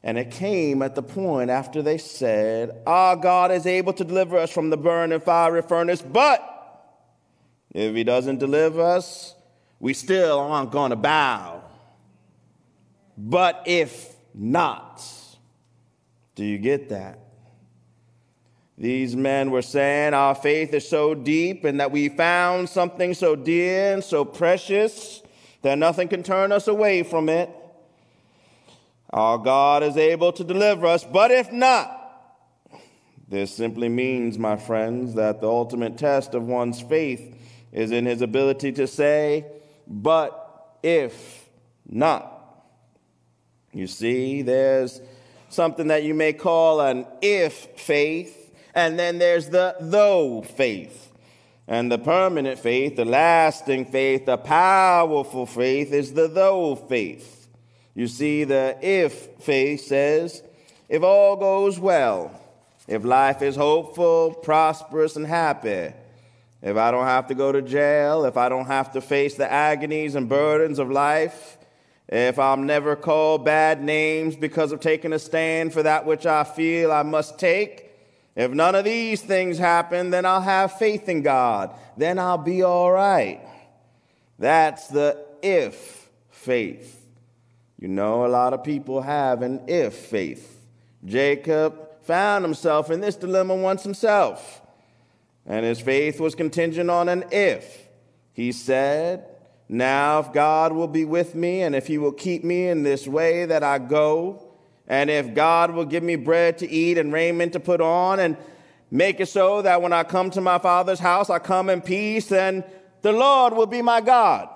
And 0.03 0.17
it 0.17 0.31
came 0.31 0.81
at 0.81 0.95
the 0.95 1.03
point 1.03 1.49
after 1.49 1.81
they 1.81 1.97
said, 1.97 2.81
Our 2.87 3.15
God 3.15 3.51
is 3.51 3.65
able 3.65 3.93
to 3.93 4.03
deliver 4.03 4.37
us 4.37 4.51
from 4.51 4.69
the 4.69 4.77
burning 4.77 5.19
fiery 5.19 5.61
furnace, 5.61 6.01
but 6.01 6.45
if 7.73 7.95
He 7.95 8.03
doesn't 8.03 8.39
deliver 8.39 8.81
us, 8.81 9.35
we 9.79 9.93
still 9.93 10.39
aren't 10.39 10.71
going 10.71 10.89
to 10.89 10.95
bow. 10.95 11.63
But 13.17 13.63
if 13.65 14.15
not, 14.33 15.01
do 16.35 16.43
you 16.43 16.57
get 16.57 16.89
that? 16.89 17.19
These 18.79 19.13
men 19.13 19.51
were 19.51 19.61
saying 19.61 20.13
our 20.13 20.33
faith 20.33 20.73
is 20.73 20.87
so 20.87 21.13
deep 21.13 21.65
and 21.65 21.81
that 21.81 21.91
we 21.91 22.07
found 22.07 22.69
something 22.69 23.13
so 23.13 23.35
dear 23.35 23.93
and 23.93 24.01
so 24.01 24.23
precious 24.23 25.21
that 25.63 25.77
nothing 25.77 26.07
can 26.07 26.23
turn 26.23 26.53
us 26.53 26.69
away 26.69 27.03
from 27.03 27.27
it. 27.27 27.49
our 29.11 29.37
God 29.37 29.83
is 29.83 29.97
able 29.97 30.31
to 30.31 30.43
deliver 30.43 30.85
us, 30.85 31.03
but 31.03 31.29
if 31.29 31.51
not, 31.51 31.97
this 33.27 33.53
simply 33.53 33.89
means, 33.89 34.39
my 34.39 34.55
friends, 34.55 35.15
that 35.15 35.41
the 35.41 35.47
ultimate 35.47 35.97
test 35.97 36.33
of 36.33 36.43
one's 36.43 36.79
faith 36.81 37.35
is 37.71 37.91
in 37.91 38.05
his 38.05 38.21
ability 38.21 38.71
to 38.73 38.87
say, 38.87 39.45
but 39.87 40.77
if 40.81 41.49
not. 41.85 42.35
You 43.73 43.87
see, 43.87 44.41
there's 44.41 45.01
something 45.49 45.87
that 45.87 46.03
you 46.03 46.13
may 46.13 46.33
call 46.33 46.81
an 46.81 47.05
if 47.21 47.53
faith, 47.79 48.38
and 48.73 48.97
then 48.97 49.17
there's 49.17 49.49
the 49.49 49.75
though 49.79 50.41
faith. 50.41 51.11
And 51.67 51.91
the 51.91 51.99
permanent 51.99 52.57
faith, 52.57 52.95
the 52.95 53.05
lasting 53.05 53.85
faith, 53.85 54.25
the 54.25 54.37
powerful 54.37 55.45
faith 55.45 55.93
is 55.93 56.13
the 56.13 56.27
though 56.27 56.75
faith. 56.75 57.47
You 57.93 58.07
see, 58.07 58.43
the 58.43 58.77
if 58.81 59.13
faith 59.41 59.81
says, 59.81 60.41
if 60.87 61.03
all 61.03 61.35
goes 61.35 61.79
well, 61.79 62.31
if 62.87 63.03
life 63.03 63.43
is 63.43 63.55
hopeful, 63.55 64.33
prosperous, 64.33 65.15
and 65.15 65.27
happy, 65.27 65.93
if 66.61 66.75
I 66.75 66.91
don't 66.91 67.05
have 67.05 67.27
to 67.27 67.35
go 67.35 67.51
to 67.51 67.61
jail, 67.61 68.25
if 68.25 68.35
I 68.35 68.49
don't 68.49 68.65
have 68.65 68.93
to 68.93 69.01
face 69.01 69.35
the 69.35 69.49
agonies 69.49 70.15
and 70.15 70.27
burdens 70.27 70.79
of 70.79 70.89
life, 70.89 71.57
if 72.07 72.39
I'm 72.39 72.65
never 72.65 72.95
called 72.95 73.45
bad 73.45 73.83
names 73.83 74.35
because 74.35 74.71
of 74.71 74.79
taking 74.79 75.13
a 75.13 75.19
stand 75.19 75.73
for 75.73 75.83
that 75.83 76.07
which 76.07 76.25
I 76.25 76.43
feel 76.43 76.91
I 76.91 77.03
must 77.03 77.37
take, 77.37 77.88
if 78.39 78.51
none 78.51 78.73
of 78.73 78.85
these 78.85 79.21
things 79.21 79.57
happen, 79.57 80.11
then 80.11 80.25
I'll 80.25 80.39
have 80.39 80.79
faith 80.79 81.09
in 81.09 81.23
God. 81.23 81.75
Then 81.97 82.17
I'll 82.17 82.37
be 82.37 82.63
all 82.63 82.89
right. 82.89 83.41
That's 84.37 84.87
the 84.87 85.25
if 85.43 86.09
faith. 86.29 87.05
You 87.77 87.89
know, 87.89 88.25
a 88.25 88.29
lot 88.29 88.53
of 88.53 88.63
people 88.63 89.01
have 89.01 89.41
an 89.41 89.63
if 89.67 89.93
faith. 89.93 90.57
Jacob 91.03 91.75
found 92.03 92.45
himself 92.45 92.89
in 92.89 93.01
this 93.01 93.17
dilemma 93.17 93.57
once 93.57 93.83
himself, 93.83 94.61
and 95.45 95.65
his 95.65 95.81
faith 95.81 96.21
was 96.21 96.33
contingent 96.33 96.89
on 96.89 97.09
an 97.09 97.25
if. 97.33 97.89
He 98.31 98.53
said, 98.53 99.25
Now, 99.67 100.19
if 100.19 100.31
God 100.31 100.71
will 100.71 100.87
be 100.87 101.03
with 101.03 101.35
me, 101.35 101.61
and 101.61 101.75
if 101.75 101.87
he 101.87 101.97
will 101.97 102.13
keep 102.13 102.45
me 102.45 102.69
in 102.69 102.83
this 102.83 103.05
way 103.05 103.43
that 103.47 103.63
I 103.63 103.79
go, 103.79 104.48
and 104.89 105.09
if 105.09 105.35
God 105.35 105.71
will 105.71 105.85
give 105.85 106.03
me 106.03 106.15
bread 106.15 106.57
to 106.57 106.69
eat 106.69 106.97
and 106.97 107.13
raiment 107.13 107.53
to 107.53 107.59
put 107.59 107.79
on, 107.79 108.19
and 108.19 108.35
make 108.91 109.19
it 109.19 109.27
so 109.27 109.61
that 109.61 109.81
when 109.81 109.93
I 109.93 110.03
come 110.03 110.31
to 110.31 110.41
my 110.41 110.57
Father's 110.57 110.99
house, 110.99 111.29
I 111.29 111.39
come 111.39 111.69
in 111.69 111.81
peace, 111.81 112.27
then 112.27 112.63
the 113.03 113.11
Lord 113.11 113.53
will 113.53 113.67
be 113.67 113.81
my 113.81 114.01
God. 114.01 114.49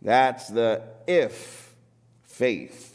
That's 0.00 0.48
the 0.48 0.82
if 1.06 1.74
faith. 2.22 2.88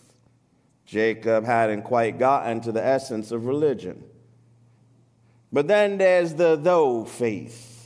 Jacob 0.86 1.46
hadn't 1.46 1.84
quite 1.84 2.18
gotten 2.18 2.62
to 2.62 2.72
the 2.72 2.84
essence 2.84 3.32
of 3.32 3.46
religion. 3.46 4.04
But 5.52 5.68
then 5.68 5.98
there's 5.98 6.34
the 6.34 6.56
though 6.56 7.04
faith. 7.04 7.77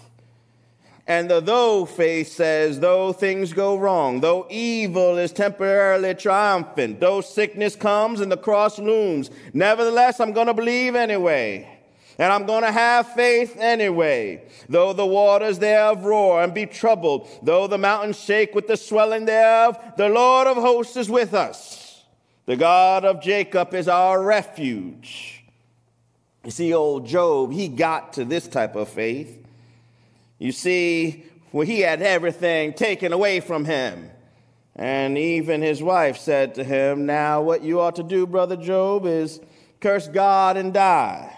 And 1.07 1.29
the 1.29 1.39
though 1.39 1.85
faith 1.85 2.31
says, 2.31 2.79
though 2.79 3.11
things 3.11 3.53
go 3.53 3.77
wrong, 3.77 4.21
though 4.21 4.47
evil 4.49 5.17
is 5.17 5.31
temporarily 5.31 6.13
triumphant, 6.13 6.99
though 6.99 7.21
sickness 7.21 7.75
comes 7.75 8.21
and 8.21 8.31
the 8.31 8.37
cross 8.37 8.77
looms, 8.77 9.31
nevertheless, 9.53 10.19
I'm 10.19 10.31
going 10.31 10.47
to 10.47 10.53
believe 10.53 10.95
anyway. 10.95 11.67
And 12.19 12.31
I'm 12.31 12.45
going 12.45 12.63
to 12.63 12.71
have 12.71 13.13
faith 13.13 13.57
anyway. 13.57 14.43
Though 14.69 14.93
the 14.93 15.05
waters 15.05 15.57
thereof 15.57 16.05
roar 16.05 16.43
and 16.43 16.53
be 16.53 16.67
troubled, 16.67 17.27
though 17.41 17.65
the 17.65 17.79
mountains 17.79 18.19
shake 18.19 18.53
with 18.53 18.67
the 18.67 18.77
swelling 18.77 19.25
thereof, 19.25 19.77
the 19.97 20.09
Lord 20.09 20.47
of 20.47 20.57
hosts 20.57 20.97
is 20.97 21.09
with 21.09 21.33
us. 21.33 22.03
The 22.45 22.57
God 22.57 23.05
of 23.05 23.21
Jacob 23.21 23.73
is 23.73 23.87
our 23.87 24.23
refuge. 24.23 25.43
You 26.43 26.51
see, 26.51 26.73
old 26.73 27.07
Job, 27.07 27.51
he 27.51 27.67
got 27.67 28.13
to 28.13 28.25
this 28.25 28.47
type 28.47 28.75
of 28.75 28.89
faith. 28.89 29.43
You 30.41 30.51
see, 30.51 31.23
he 31.53 31.81
had 31.81 32.01
everything 32.01 32.73
taken 32.73 33.13
away 33.13 33.41
from 33.41 33.63
him. 33.63 34.09
And 34.75 35.15
even 35.15 35.61
his 35.61 35.83
wife 35.83 36.17
said 36.17 36.55
to 36.55 36.63
him, 36.63 37.05
Now, 37.05 37.43
what 37.43 37.61
you 37.61 37.79
ought 37.79 37.97
to 37.97 38.03
do, 38.03 38.25
Brother 38.25 38.55
Job, 38.55 39.05
is 39.05 39.39
curse 39.81 40.07
God 40.07 40.57
and 40.57 40.73
die. 40.73 41.31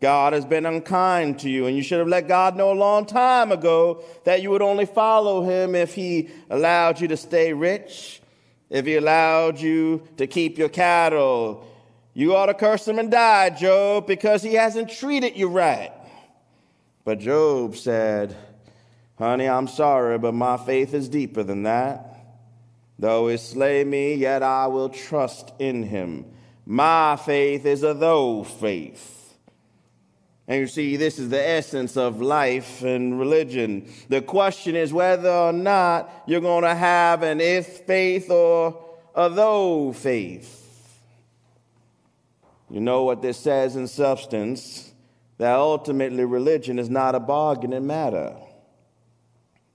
God 0.00 0.34
has 0.34 0.44
been 0.44 0.66
unkind 0.66 1.40
to 1.40 1.50
you, 1.50 1.66
and 1.66 1.76
you 1.76 1.82
should 1.82 1.98
have 1.98 2.06
let 2.06 2.28
God 2.28 2.56
know 2.56 2.70
a 2.70 2.78
long 2.78 3.06
time 3.06 3.50
ago 3.50 4.04
that 4.22 4.40
you 4.40 4.50
would 4.50 4.62
only 4.62 4.86
follow 4.86 5.42
him 5.42 5.74
if 5.74 5.92
he 5.96 6.28
allowed 6.48 7.00
you 7.00 7.08
to 7.08 7.16
stay 7.16 7.52
rich, 7.52 8.22
if 8.70 8.86
he 8.86 8.94
allowed 8.94 9.58
you 9.58 10.06
to 10.16 10.28
keep 10.28 10.58
your 10.58 10.68
cattle. 10.68 11.66
You 12.12 12.36
ought 12.36 12.46
to 12.46 12.54
curse 12.54 12.86
him 12.86 13.00
and 13.00 13.10
die, 13.10 13.50
Job, 13.50 14.06
because 14.06 14.44
he 14.44 14.54
hasn't 14.54 14.90
treated 14.90 15.36
you 15.36 15.48
right. 15.48 15.90
But 17.04 17.20
Job 17.20 17.76
said, 17.76 18.34
Honey, 19.18 19.48
I'm 19.48 19.68
sorry, 19.68 20.18
but 20.18 20.34
my 20.34 20.56
faith 20.56 20.94
is 20.94 21.08
deeper 21.08 21.42
than 21.42 21.64
that. 21.64 22.10
Though 22.98 23.28
he 23.28 23.36
slay 23.36 23.84
me, 23.84 24.14
yet 24.14 24.42
I 24.42 24.66
will 24.66 24.88
trust 24.88 25.52
in 25.58 25.82
him. 25.82 26.26
My 26.66 27.16
faith 27.16 27.66
is 27.66 27.82
a 27.82 27.94
though 27.94 28.42
faith. 28.44 29.36
And 30.46 30.60
you 30.60 30.66
see, 30.66 30.96
this 30.96 31.18
is 31.18 31.30
the 31.30 31.42
essence 31.42 31.96
of 31.96 32.20
life 32.20 32.82
and 32.82 33.18
religion. 33.18 33.90
The 34.08 34.20
question 34.20 34.76
is 34.76 34.92
whether 34.92 35.30
or 35.30 35.52
not 35.52 36.10
you're 36.26 36.40
going 36.40 36.64
to 36.64 36.74
have 36.74 37.22
an 37.22 37.40
if 37.40 37.86
faith 37.86 38.30
or 38.30 38.84
a 39.14 39.30
though 39.30 39.92
faith. 39.92 40.60
You 42.70 42.80
know 42.80 43.04
what 43.04 43.22
this 43.22 43.38
says 43.38 43.76
in 43.76 43.86
substance? 43.86 44.93
That 45.44 45.56
ultimately 45.56 46.24
religion 46.24 46.78
is 46.78 46.88
not 46.88 47.14
a 47.14 47.20
bargaining 47.20 47.86
matter. 47.86 48.34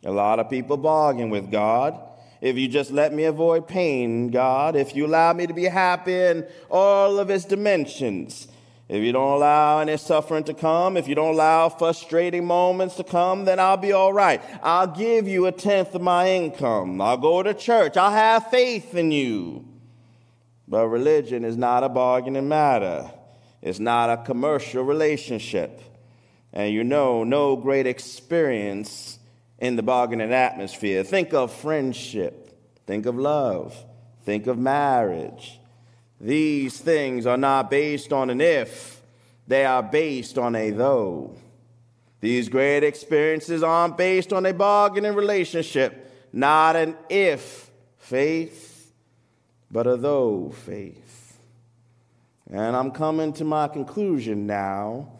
A 0.04 0.12
lot 0.12 0.40
of 0.40 0.50
people 0.50 0.78
bargain 0.78 1.30
with 1.30 1.52
God. 1.52 1.96
If 2.42 2.58
you 2.58 2.68
just 2.68 2.90
let 2.90 3.14
me 3.14 3.26
avoid 3.26 3.68
pain, 3.68 4.32
God, 4.32 4.76
if 4.76 4.96
you 4.96 5.06
allow 5.06 5.32
me 5.34 5.46
to 5.46 5.54
be 5.54 5.66
happy 5.66 6.16
in 6.16 6.48
all 6.72 7.20
of 7.20 7.30
its 7.30 7.46
dimensions, 7.46 8.48
if 8.88 9.04
you 9.04 9.12
don't 9.12 9.34
allow 9.34 9.78
any 9.82 9.96
suffering 9.98 10.44
to 10.46 10.56
come, 10.56 10.98
if 10.98 11.08
you 11.08 11.14
don't 11.14 11.36
allow 11.36 11.70
frustrating 11.70 12.46
moments 12.46 12.96
to 12.96 13.04
come, 13.04 13.46
then 13.46 13.60
I'll 13.60 13.78
be 13.78 13.92
all 13.92 14.12
right. 14.12 14.42
I'll 14.64 14.88
give 14.88 15.28
you 15.28 15.46
a 15.46 15.52
tenth 15.52 15.94
of 15.94 16.02
my 16.02 16.32
income. 16.32 17.00
I'll 17.00 17.18
go 17.18 17.44
to 17.44 17.54
church. 17.54 17.96
I'll 17.96 18.10
have 18.10 18.50
faith 18.50 18.96
in 18.96 19.12
you. 19.12 19.66
But 20.68 20.88
religion 20.88 21.46
is 21.46 21.58
not 21.58 21.84
a 21.84 21.90
bargaining 21.90 22.50
matter. 22.50 23.12
It's 23.62 23.80
not 23.80 24.10
a 24.10 24.24
commercial 24.24 24.84
relationship. 24.84 25.82
And 26.54 26.74
you 26.74 26.84
know, 26.84 27.24
no 27.24 27.56
great 27.56 27.86
experience 27.86 29.20
in 29.60 29.76
the 29.76 29.84
bargaining 29.84 30.34
atmosphere. 30.34 31.04
Think 31.04 31.34
of 31.34 31.54
friendship, 31.54 32.58
think 32.88 33.06
of 33.06 33.16
love, 33.16 33.76
think 34.24 34.48
of 34.48 34.58
marriage. 34.58 35.60
These 36.20 36.80
things 36.80 37.26
are 37.26 37.38
not 37.38 37.70
based 37.70 38.12
on 38.12 38.30
an 38.30 38.42
if, 38.42 39.02
they 39.48 39.66
are 39.66 39.84
based 39.84 40.38
on 40.38 40.56
a 40.56 40.72
though. 40.72 41.36
These 42.22 42.50
great 42.50 42.84
experiences 42.84 43.64
aren't 43.64 43.98
based 43.98 44.34
on 44.34 44.46
a 44.46 44.54
bargaining 44.54 45.16
relationship, 45.16 46.12
not 46.34 46.76
an 46.76 46.98
if 47.10 47.70
faith, 47.98 48.92
but 49.72 49.88
a 49.88 49.96
though 49.96 50.50
faith. 50.50 51.09
And 52.52 52.76
I'm 52.76 52.92
coming 52.92 53.34
to 53.34 53.44
my 53.44 53.68
conclusion 53.68 54.48
now. 54.48 55.14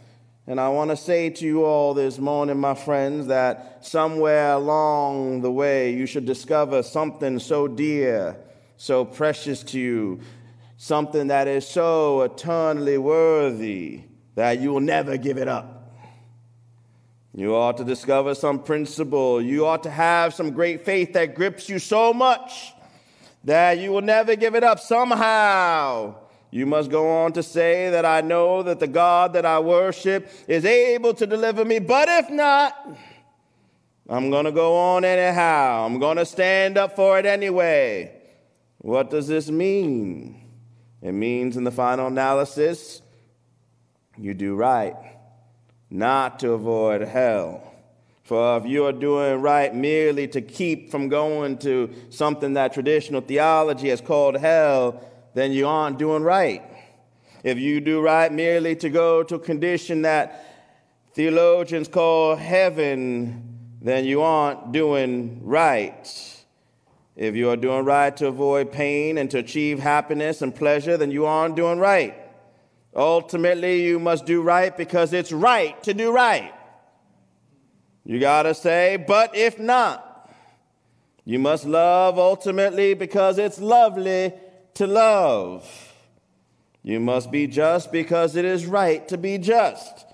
And 0.48 0.60
I 0.60 0.70
want 0.70 0.90
to 0.90 0.98
say 0.98 1.30
to 1.30 1.46
you 1.46 1.64
all 1.64 1.94
this 1.94 2.18
morning, 2.18 2.60
my 2.60 2.74
friends, 2.74 3.28
that 3.28 3.86
somewhere 3.86 4.54
along 4.54 5.42
the 5.42 5.52
way 5.52 5.94
you 5.94 6.08
should 6.08 6.26
discover 6.26 6.82
something 6.82 7.38
so 7.38 7.68
dear, 7.68 8.36
so 8.76 9.06
precious 9.06 9.62
to 9.66 9.80
you, 9.80 10.22
something 10.78 11.28
that 11.28 11.48
is 11.48 11.68
so 11.68 12.24
eternally 12.24 12.98
worthy 12.98 14.02
that 14.34 14.60
you 14.60 14.72
will 14.72 14.80
never 14.80 15.18
give 15.18 15.38
it 15.38 15.48
up. 15.48 15.94
You 17.36 17.56
ought 17.56 17.78
to 17.78 17.84
discover 17.84 18.34
some 18.34 18.64
principle. 18.64 19.40
You 19.40 19.68
ought 19.68 19.84
to 19.84 19.92
have 19.92 20.34
some 20.34 20.50
great 20.50 20.84
faith 20.84 21.14
that 21.14 21.36
grips 21.36 21.70
you 21.70 21.78
so 21.78 22.12
much 22.12 22.74
that 23.44 23.78
you 23.78 23.92
will 23.92 24.02
never 24.02 24.36
give 24.36 24.56
it 24.56 24.64
up 24.64 24.80
somehow. 24.80 26.16
You 26.52 26.66
must 26.66 26.90
go 26.90 27.08
on 27.24 27.34
to 27.34 27.44
say 27.44 27.92
that 27.92 28.06
I 28.06 28.22
know 28.22 28.64
that 28.64 28.80
the 28.80 28.88
God 28.88 29.34
that 29.34 29.46
I 29.46 29.60
worship 29.60 30.30
is 30.48 30.66
able 30.66 31.14
to 31.14 31.28
deliver 31.28 31.64
me, 31.64 31.80
but 31.80 32.10
if 32.10 32.30
not, 32.30 32.76
I'm 34.10 34.32
going 34.32 34.46
to 34.46 34.52
go 34.52 34.76
on 34.76 35.06
anyhow. 35.06 35.86
I'm 35.86 36.00
going 36.00 36.18
to 36.18 36.26
stand 36.26 36.78
up 36.78 36.96
for 36.96 37.20
it 37.20 37.28
anyway. 37.28 38.12
What 38.80 39.12
does 39.12 39.28
this 39.28 39.52
mean? 39.52 40.42
It 41.02 41.12
means, 41.12 41.56
in 41.56 41.64
the 41.64 41.72
final 41.72 42.08
analysis, 42.08 43.02
you 44.18 44.34
do 44.34 44.56
right, 44.56 44.96
not 45.90 46.40
to 46.40 46.52
avoid 46.52 47.02
hell. 47.02 47.64
For 48.24 48.58
if 48.58 48.66
you 48.66 48.86
are 48.86 48.92
doing 48.92 49.42
right 49.42 49.74
merely 49.74 50.28
to 50.30 50.42
keep 50.42 50.92
from 50.92 51.10
going 51.10 51.58
to 51.60 51.94
something 52.10 52.54
that 52.54 52.74
traditional 52.74 53.22
theology 53.22 53.90
has 53.90 54.02
called 54.02 54.38
hell, 54.38 55.04
then 55.34 55.52
you 55.52 55.68
aren't 55.68 55.98
doing 55.98 56.24
right. 56.24 56.64
If 57.44 57.58
you 57.58 57.80
do 57.80 58.02
right 58.02 58.32
merely 58.32 58.76
to 58.78 58.90
go 58.90 59.24
to 59.24 59.36
a 59.36 59.40
condition 59.40 60.02
that 60.02 60.46
theologians 61.14 61.88
call 61.88 62.36
heaven, 62.36 63.78
then 63.82 64.06
you 64.06 64.22
aren't 64.22 64.72
doing 64.72 65.42
right. 65.44 66.36
If 67.16 67.36
you 67.36 67.50
are 67.50 67.58
doing 67.58 67.86
right 67.86 68.16
to 68.18 68.28
avoid 68.28 68.72
pain 68.72 69.18
and 69.18 69.30
to 69.32 69.40
achieve 69.40 69.80
happiness 69.80 70.42
and 70.42 70.54
pleasure, 70.56 70.98
then 70.98 71.12
you 71.12 71.26
aren't 71.26 71.56
doing 71.56 71.80
right. 71.80 72.16
Ultimately, 72.96 73.84
you 73.84 74.00
must 74.00 74.26
do 74.26 74.42
right 74.42 74.76
because 74.76 75.14
it's 75.14 75.32
right 75.32 75.82
to 75.84 75.94
do 75.94 76.12
right. 76.12 76.54
You 78.06 78.20
got 78.20 78.44
to 78.44 78.54
say, 78.54 78.98
but 78.98 79.36
if 79.36 79.60
not, 79.60 80.32
you 81.26 81.40
must 81.40 81.66
love 81.66 82.18
ultimately 82.18 82.94
because 82.96 83.38
it's 83.38 83.60
lovely 83.60 84.34
to 84.80 84.88
love. 84.88 85.94
You 86.84 87.02
must 87.02 87.32
be 87.32 87.48
just 87.48 87.92
because 87.92 88.38
it 88.38 88.46
is 88.46 88.66
right 88.66 89.06
to 89.10 89.18
be 89.18 89.38
just. 89.38 90.06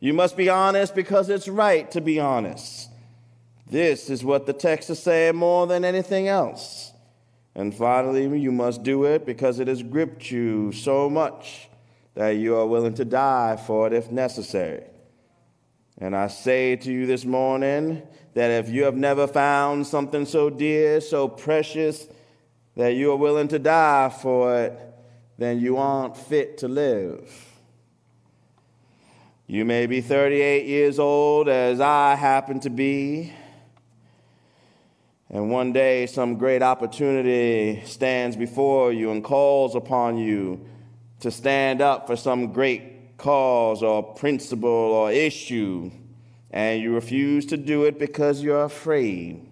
You 0.00 0.14
must 0.14 0.34
be 0.34 0.48
honest 0.48 0.94
because 0.94 1.28
it's 1.28 1.46
right 1.46 1.90
to 1.90 2.00
be 2.00 2.18
honest. 2.18 2.88
This 3.66 4.08
is 4.08 4.24
what 4.24 4.46
the 4.46 4.54
text 4.54 4.88
is 4.88 4.98
saying 4.98 5.36
more 5.36 5.66
than 5.66 5.84
anything 5.84 6.26
else. 6.26 6.92
And 7.54 7.74
finally, 7.74 8.38
you 8.40 8.50
must 8.50 8.82
do 8.82 9.04
it 9.04 9.26
because 9.26 9.60
it 9.60 9.68
has 9.68 9.82
gripped 9.82 10.30
you 10.30 10.72
so 10.72 11.10
much 11.10 11.68
that 12.14 12.30
you 12.30 12.56
are 12.56 12.66
willing 12.66 12.94
to 12.94 13.04
die 13.04 13.56
for 13.66 13.86
it 13.86 13.92
if 13.92 14.10
necessary. 14.10 14.84
And 15.98 16.16
I 16.16 16.28
say 16.28 16.76
to 16.76 16.90
you 16.90 17.04
this 17.04 17.26
morning 17.26 18.02
that 18.32 18.50
if 18.50 18.70
you 18.70 18.84
have 18.84 18.96
never 18.96 19.26
found 19.26 19.86
something 19.86 20.24
so 20.24 20.48
dear, 20.48 21.02
so 21.02 21.28
precious, 21.28 22.08
that 22.76 22.94
you 22.94 23.12
are 23.12 23.16
willing 23.16 23.48
to 23.48 23.58
die 23.58 24.08
for 24.08 24.56
it, 24.62 24.80
then 25.38 25.60
you 25.60 25.76
aren't 25.76 26.16
fit 26.16 26.58
to 26.58 26.68
live. 26.68 27.30
You 29.46 29.64
may 29.64 29.86
be 29.86 30.00
38 30.00 30.66
years 30.66 30.98
old, 30.98 31.48
as 31.48 31.80
I 31.80 32.14
happen 32.14 32.60
to 32.60 32.70
be, 32.70 33.32
and 35.30 35.50
one 35.50 35.72
day 35.72 36.06
some 36.06 36.36
great 36.36 36.62
opportunity 36.62 37.82
stands 37.86 38.36
before 38.36 38.92
you 38.92 39.10
and 39.10 39.22
calls 39.22 39.74
upon 39.74 40.16
you 40.16 40.64
to 41.20 41.30
stand 41.30 41.80
up 41.80 42.06
for 42.06 42.16
some 42.16 42.52
great 42.52 43.16
cause 43.18 43.82
or 43.82 44.02
principle 44.14 44.70
or 44.70 45.10
issue, 45.10 45.90
and 46.50 46.80
you 46.80 46.94
refuse 46.94 47.46
to 47.46 47.56
do 47.56 47.84
it 47.84 47.98
because 47.98 48.42
you're 48.42 48.64
afraid. 48.64 49.46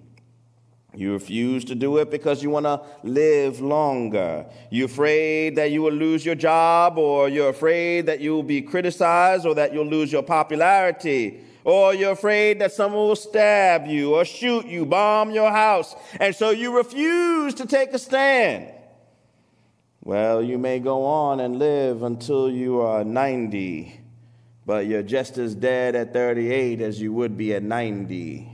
You 0.95 1.13
refuse 1.15 1.65
to 1.67 1.75
do 1.75 1.97
it 1.99 2.11
because 2.11 2.43
you 2.43 2.51
want 2.51 2.67
to 2.67 2.83
live 3.03 3.61
longer. 3.61 4.45
You're 4.69 4.87
afraid 4.87 5.57
that 5.57 5.71
you 5.71 5.81
will 5.81 5.93
lose 5.93 6.25
your 6.25 6.35
job, 6.35 6.99
or 6.99 7.31
you're 7.31 7.49
afraid 7.49 8.07
that 8.07 8.21
you'll 8.21 8.43
be 8.43 8.61
criticized, 8.61 9.47
or 9.47 9.55
that 9.55 9.73
you'll 9.73 9.87
lose 9.87 10.13
your 10.13 10.23
popularity, 10.23 11.41
or 11.65 11.95
you're 11.95 12.13
afraid 12.13 12.61
that 12.61 12.73
someone 12.73 13.09
will 13.09 13.17
stab 13.17 13.87
you, 13.87 14.15
or 14.15 14.27
shoot 14.27 14.67
you, 14.67 14.85
bomb 14.85 15.31
your 15.31 15.51
house, 15.51 15.97
and 16.21 16.35
so 16.35 16.51
you 16.51 16.77
refuse 16.77 17.55
to 17.55 17.65
take 17.65 17.95
a 17.95 17.99
stand. 17.99 18.71
Well, 20.05 20.43
you 20.43 20.59
may 20.59 20.79
go 20.79 21.05
on 21.05 21.41
and 21.41 21.59
live 21.59 22.03
until 22.03 22.51
you 22.51 22.81
are 22.81 23.03
90, 23.03 23.99
but 24.67 24.87
you're 24.87 25.03
just 25.03 25.39
as 25.39 25.55
dead 25.55 25.95
at 25.95 26.13
38 26.13 26.83
as 26.83 27.01
you 27.01 27.15
would 27.15 27.39
be 27.39 27.55
at 27.55 27.63
90. 27.63 28.52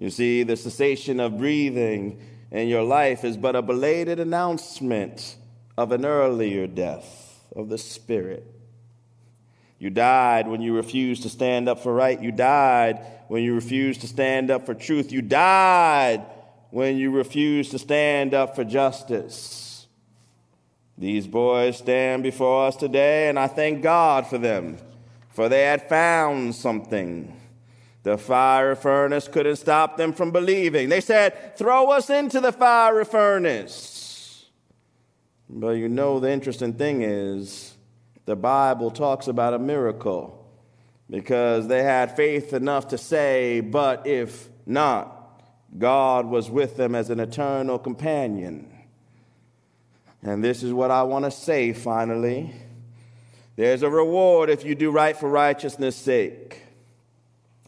You 0.00 0.08
see, 0.08 0.44
the 0.44 0.56
cessation 0.56 1.20
of 1.20 1.36
breathing 1.36 2.22
in 2.50 2.68
your 2.68 2.82
life 2.82 3.22
is 3.22 3.36
but 3.36 3.54
a 3.54 3.60
belated 3.60 4.18
announcement 4.18 5.36
of 5.76 5.92
an 5.92 6.06
earlier 6.06 6.66
death 6.66 7.44
of 7.54 7.68
the 7.68 7.76
spirit. 7.76 8.46
You 9.78 9.90
died 9.90 10.48
when 10.48 10.62
you 10.62 10.74
refused 10.74 11.24
to 11.24 11.28
stand 11.28 11.68
up 11.68 11.80
for 11.80 11.92
right. 11.92 12.18
You 12.18 12.32
died 12.32 13.04
when 13.28 13.42
you 13.42 13.54
refused 13.54 14.00
to 14.00 14.06
stand 14.06 14.50
up 14.50 14.64
for 14.64 14.72
truth. 14.72 15.12
You 15.12 15.20
died 15.20 16.24
when 16.70 16.96
you 16.96 17.10
refused 17.10 17.72
to 17.72 17.78
stand 17.78 18.32
up 18.32 18.56
for 18.56 18.64
justice. 18.64 19.86
These 20.96 21.26
boys 21.26 21.76
stand 21.76 22.22
before 22.22 22.68
us 22.68 22.76
today, 22.76 23.28
and 23.28 23.38
I 23.38 23.48
thank 23.48 23.82
God 23.82 24.26
for 24.26 24.38
them, 24.38 24.78
for 25.28 25.50
they 25.50 25.64
had 25.64 25.90
found 25.90 26.54
something. 26.54 27.39
The 28.02 28.16
fiery 28.16 28.76
furnace 28.76 29.28
couldn't 29.28 29.56
stop 29.56 29.96
them 29.96 30.12
from 30.12 30.30
believing. 30.30 30.88
They 30.88 31.00
said, 31.00 31.56
Throw 31.56 31.90
us 31.90 32.08
into 32.08 32.40
the 32.40 32.52
fiery 32.52 33.04
furnace. 33.04 34.46
But 35.48 35.70
you 35.72 35.88
know, 35.88 36.20
the 36.20 36.30
interesting 36.30 36.74
thing 36.74 37.02
is, 37.02 37.74
the 38.24 38.36
Bible 38.36 38.90
talks 38.90 39.26
about 39.28 39.54
a 39.54 39.58
miracle 39.58 40.36
because 41.10 41.66
they 41.66 41.82
had 41.82 42.16
faith 42.16 42.52
enough 42.52 42.88
to 42.88 42.98
say, 42.98 43.60
But 43.60 44.06
if 44.06 44.48
not, 44.64 45.42
God 45.76 46.26
was 46.26 46.50
with 46.50 46.76
them 46.76 46.94
as 46.94 47.10
an 47.10 47.20
eternal 47.20 47.78
companion. 47.78 48.72
And 50.22 50.42
this 50.42 50.62
is 50.62 50.72
what 50.72 50.90
I 50.90 51.02
want 51.02 51.24
to 51.26 51.30
say 51.30 51.72
finally. 51.72 52.52
There's 53.56 53.82
a 53.82 53.90
reward 53.90 54.48
if 54.48 54.64
you 54.64 54.74
do 54.74 54.90
right 54.90 55.16
for 55.16 55.28
righteousness' 55.28 55.96
sake. 55.96 56.62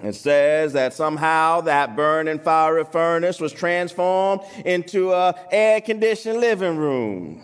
It 0.03 0.15
says 0.15 0.73
that 0.73 0.95
somehow 0.95 1.61
that 1.63 1.95
burning 1.95 2.41
fiery 2.41 2.85
furnace 2.85 3.39
was 3.39 3.53
transformed 3.53 4.43
into 4.65 5.13
a 5.13 5.35
air-conditioned 5.51 6.41
living 6.41 6.77
room. 6.77 7.43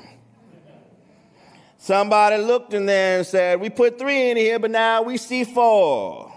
Somebody 1.78 2.42
looked 2.42 2.74
in 2.74 2.86
there 2.86 3.18
and 3.18 3.26
said, 3.26 3.60
We 3.60 3.70
put 3.70 3.98
three 3.98 4.30
in 4.30 4.36
here, 4.36 4.58
but 4.58 4.72
now 4.72 5.02
we 5.02 5.16
see 5.16 5.44
four. 5.44 6.34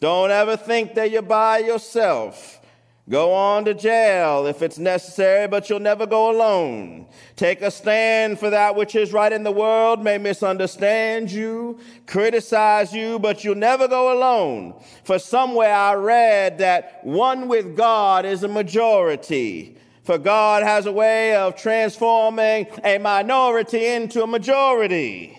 Don't 0.00 0.32
ever 0.32 0.56
think 0.56 0.94
that 0.94 1.12
you're 1.12 1.22
by 1.22 1.58
yourself. 1.58 2.60
Go 3.08 3.32
on 3.32 3.64
to 3.64 3.74
jail 3.74 4.46
if 4.46 4.62
it's 4.62 4.78
necessary, 4.78 5.48
but 5.48 5.68
you'll 5.68 5.80
never 5.80 6.06
go 6.06 6.30
alone. 6.30 7.06
Take 7.34 7.60
a 7.60 7.70
stand 7.70 8.38
for 8.38 8.48
that 8.50 8.76
which 8.76 8.94
is 8.94 9.12
right 9.12 9.32
in 9.32 9.42
the 9.42 9.50
world, 9.50 10.04
may 10.04 10.18
misunderstand 10.18 11.30
you, 11.30 11.80
criticize 12.06 12.92
you, 12.92 13.18
but 13.18 13.42
you'll 13.42 13.56
never 13.56 13.88
go 13.88 14.16
alone. 14.16 14.80
For 15.02 15.18
somewhere 15.18 15.74
I 15.74 15.94
read 15.94 16.58
that 16.58 17.04
one 17.04 17.48
with 17.48 17.76
God 17.76 18.24
is 18.24 18.44
a 18.44 18.48
majority. 18.48 19.76
For 20.04 20.16
God 20.16 20.62
has 20.62 20.86
a 20.86 20.92
way 20.92 21.34
of 21.34 21.56
transforming 21.56 22.68
a 22.84 22.98
minority 22.98 23.84
into 23.84 24.22
a 24.22 24.28
majority. 24.28 25.36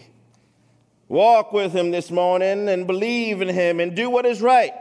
Walk 1.07 1.53
with 1.53 1.71
Him 1.71 1.91
this 1.91 2.11
morning 2.11 2.67
and 2.67 2.85
believe 2.85 3.41
in 3.41 3.47
Him 3.47 3.79
and 3.79 3.95
do 3.95 4.09
what 4.09 4.25
is 4.25 4.41
right 4.41 4.73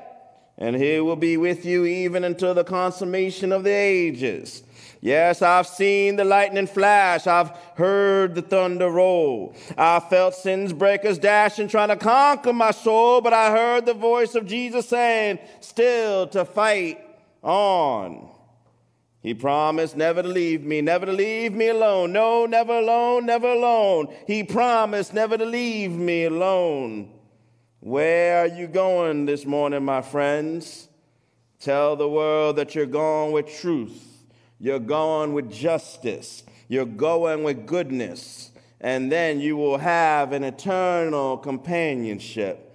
and 0.58 0.76
he 0.76 1.00
will 1.00 1.16
be 1.16 1.36
with 1.36 1.64
you 1.64 1.84
even 1.84 2.24
until 2.24 2.54
the 2.54 2.64
consummation 2.64 3.52
of 3.52 3.64
the 3.64 3.70
ages. 3.70 4.62
Yes, 5.00 5.42
I've 5.42 5.66
seen 5.66 6.14
the 6.14 6.24
lightning 6.24 6.68
flash. 6.68 7.26
I've 7.26 7.50
heard 7.74 8.36
the 8.36 8.42
thunder 8.42 8.88
roll. 8.88 9.56
I 9.76 9.98
felt 9.98 10.36
sin's 10.36 10.72
breakers 10.72 11.18
dashing, 11.18 11.66
trying 11.66 11.88
to 11.88 11.96
conquer 11.96 12.52
my 12.52 12.70
soul, 12.70 13.20
but 13.20 13.32
I 13.32 13.50
heard 13.50 13.84
the 13.84 13.94
voice 13.94 14.36
of 14.36 14.46
Jesus 14.46 14.88
saying, 14.88 15.40
still 15.60 16.28
to 16.28 16.44
fight 16.44 17.04
on. 17.42 18.28
He 19.22 19.34
promised 19.34 19.96
never 19.96 20.22
to 20.22 20.28
leave 20.28 20.62
me, 20.62 20.80
never 20.80 21.06
to 21.06 21.12
leave 21.12 21.52
me 21.52 21.68
alone. 21.68 22.12
No, 22.12 22.46
never 22.46 22.74
alone, 22.74 23.26
never 23.26 23.48
alone. 23.48 24.06
He 24.28 24.44
promised 24.44 25.14
never 25.14 25.36
to 25.36 25.44
leave 25.44 25.92
me 25.92 26.24
alone. 26.24 27.10
Where 27.84 28.44
are 28.44 28.46
you 28.46 28.68
going 28.68 29.26
this 29.26 29.44
morning, 29.44 29.84
my 29.84 30.02
friends? 30.02 30.86
Tell 31.58 31.96
the 31.96 32.08
world 32.08 32.54
that 32.54 32.76
you're 32.76 32.86
going 32.86 33.32
with 33.32 33.52
truth, 33.58 34.22
you're 34.60 34.78
going 34.78 35.32
with 35.32 35.50
justice, 35.50 36.44
you're 36.68 36.84
going 36.84 37.42
with 37.42 37.66
goodness, 37.66 38.52
and 38.80 39.10
then 39.10 39.40
you 39.40 39.56
will 39.56 39.78
have 39.78 40.30
an 40.30 40.44
eternal 40.44 41.36
companionship. 41.36 42.72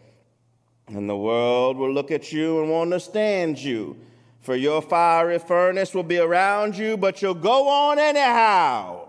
And 0.89 1.09
the 1.09 1.15
world 1.15 1.77
will 1.77 1.93
look 1.93 2.11
at 2.11 2.33
you 2.33 2.59
and 2.59 2.69
won't 2.69 2.91
understand 2.91 3.59
you. 3.59 3.95
For 4.41 4.57
your 4.57 4.81
fiery 4.81 5.39
furnace 5.39 5.93
will 5.93 6.03
be 6.03 6.17
around 6.17 6.77
you, 6.77 6.97
but 6.97 7.21
you'll 7.21 7.33
go 7.33 7.69
on 7.69 7.97
anyhow. 7.97 9.07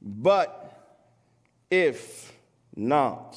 But 0.00 1.04
if 1.70 2.32
not, 2.74 3.36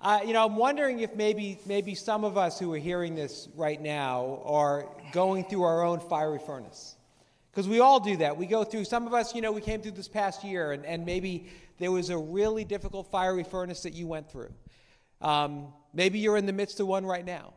uh, 0.00 0.20
you 0.24 0.32
know, 0.32 0.46
I'm 0.46 0.56
wondering 0.56 1.00
if 1.00 1.14
maybe 1.14 1.58
maybe 1.66 1.94
some 1.94 2.24
of 2.24 2.38
us 2.38 2.58
who 2.58 2.72
are 2.72 2.78
hearing 2.78 3.14
this 3.14 3.48
right 3.54 3.80
now 3.80 4.40
are 4.44 4.86
going 5.12 5.44
through 5.44 5.62
our 5.64 5.82
own 5.84 6.00
fiery 6.00 6.38
furnace. 6.38 6.96
Because 7.50 7.68
we 7.68 7.80
all 7.80 7.98
do 7.98 8.16
that. 8.18 8.36
We 8.36 8.46
go 8.46 8.62
through, 8.62 8.84
some 8.84 9.06
of 9.06 9.12
us, 9.12 9.34
you 9.34 9.42
know, 9.42 9.50
we 9.50 9.60
came 9.60 9.82
through 9.82 9.92
this 9.92 10.08
past 10.08 10.44
year, 10.44 10.70
and, 10.70 10.86
and 10.86 11.04
maybe 11.04 11.48
there 11.78 11.90
was 11.90 12.08
a 12.08 12.16
really 12.16 12.64
difficult 12.64 13.10
fiery 13.10 13.42
furnace 13.42 13.82
that 13.82 13.92
you 13.92 14.06
went 14.06 14.30
through. 14.30 14.52
Um, 15.20 15.72
maybe 15.92 16.20
you're 16.20 16.36
in 16.36 16.46
the 16.46 16.52
midst 16.52 16.78
of 16.78 16.86
one 16.86 17.04
right 17.04 17.24
now. 17.24 17.54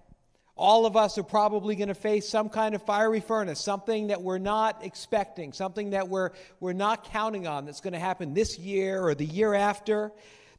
All 0.56 0.86
of 0.86 0.98
us 0.98 1.18
are 1.18 1.24
probably 1.24 1.76
going 1.76 1.88
to 1.88 1.96
face 1.96 2.28
some 2.28 2.50
kind 2.50 2.76
of 2.76 2.84
fiery 2.84 3.20
furnace, 3.20 3.60
something 3.60 4.08
that 4.08 4.22
we're 4.22 4.38
not 4.38 4.84
expecting, 4.84 5.54
something 5.54 5.92
that 5.92 6.10
we're, 6.10 6.32
we're 6.60 6.74
not 6.74 7.06
counting 7.06 7.48
on 7.48 7.66
that's 7.66 7.82
going 7.82 7.94
to 7.94 8.00
happen 8.00 8.34
this 8.34 8.58
year 8.60 9.02
or 9.02 9.16
the 9.16 9.26
year 9.26 9.54
after. 9.54 10.12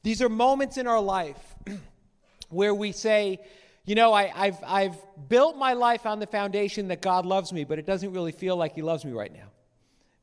These 0.05 0.21
are 0.21 0.29
moments 0.29 0.77
in 0.77 0.87
our 0.87 1.01
life 1.01 1.39
where 2.51 2.75
we 2.75 2.93
say, 2.93 3.41
you 3.87 3.95
know, 3.95 4.13
I, 4.13 4.27
have 4.27 4.63
I've 4.65 4.97
built 5.31 5.57
my 5.57 5.73
life 5.73 6.05
on 6.05 6.21
the 6.21 6.27
foundation 6.27 6.89
that 6.89 7.01
God 7.01 7.25
loves 7.25 7.55
me, 7.55 7.65
but 7.65 7.79
it 7.79 7.87
doesn't 7.87 8.13
really 8.13 8.31
feel 8.31 8.55
like 8.55 8.75
He 8.75 8.83
loves 8.83 9.05
me 9.07 9.13
right 9.13 9.33
now. 9.33 9.49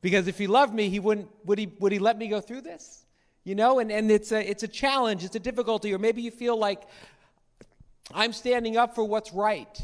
Because 0.00 0.28
if 0.28 0.38
He 0.38 0.46
loved 0.46 0.72
me, 0.72 0.88
He 0.88 1.00
wouldn't, 1.00 1.28
would 1.44 1.58
He, 1.58 1.72
would 1.80 1.90
he 1.90 1.98
let 1.98 2.16
me 2.16 2.28
go 2.28 2.40
through 2.40 2.60
this? 2.60 3.04
You 3.42 3.56
know, 3.56 3.80
and, 3.80 3.90
and 3.90 4.08
it's, 4.08 4.30
a, 4.30 4.48
it's 4.48 4.62
a 4.62 4.68
challenge, 4.68 5.24
it's 5.24 5.34
a 5.34 5.40
difficulty, 5.40 5.92
or 5.92 5.98
maybe 5.98 6.22
you 6.22 6.30
feel 6.30 6.56
like 6.56 6.84
I'm 8.14 8.32
standing 8.32 8.76
up 8.76 8.94
for 8.94 9.02
what's 9.02 9.32
right. 9.32 9.82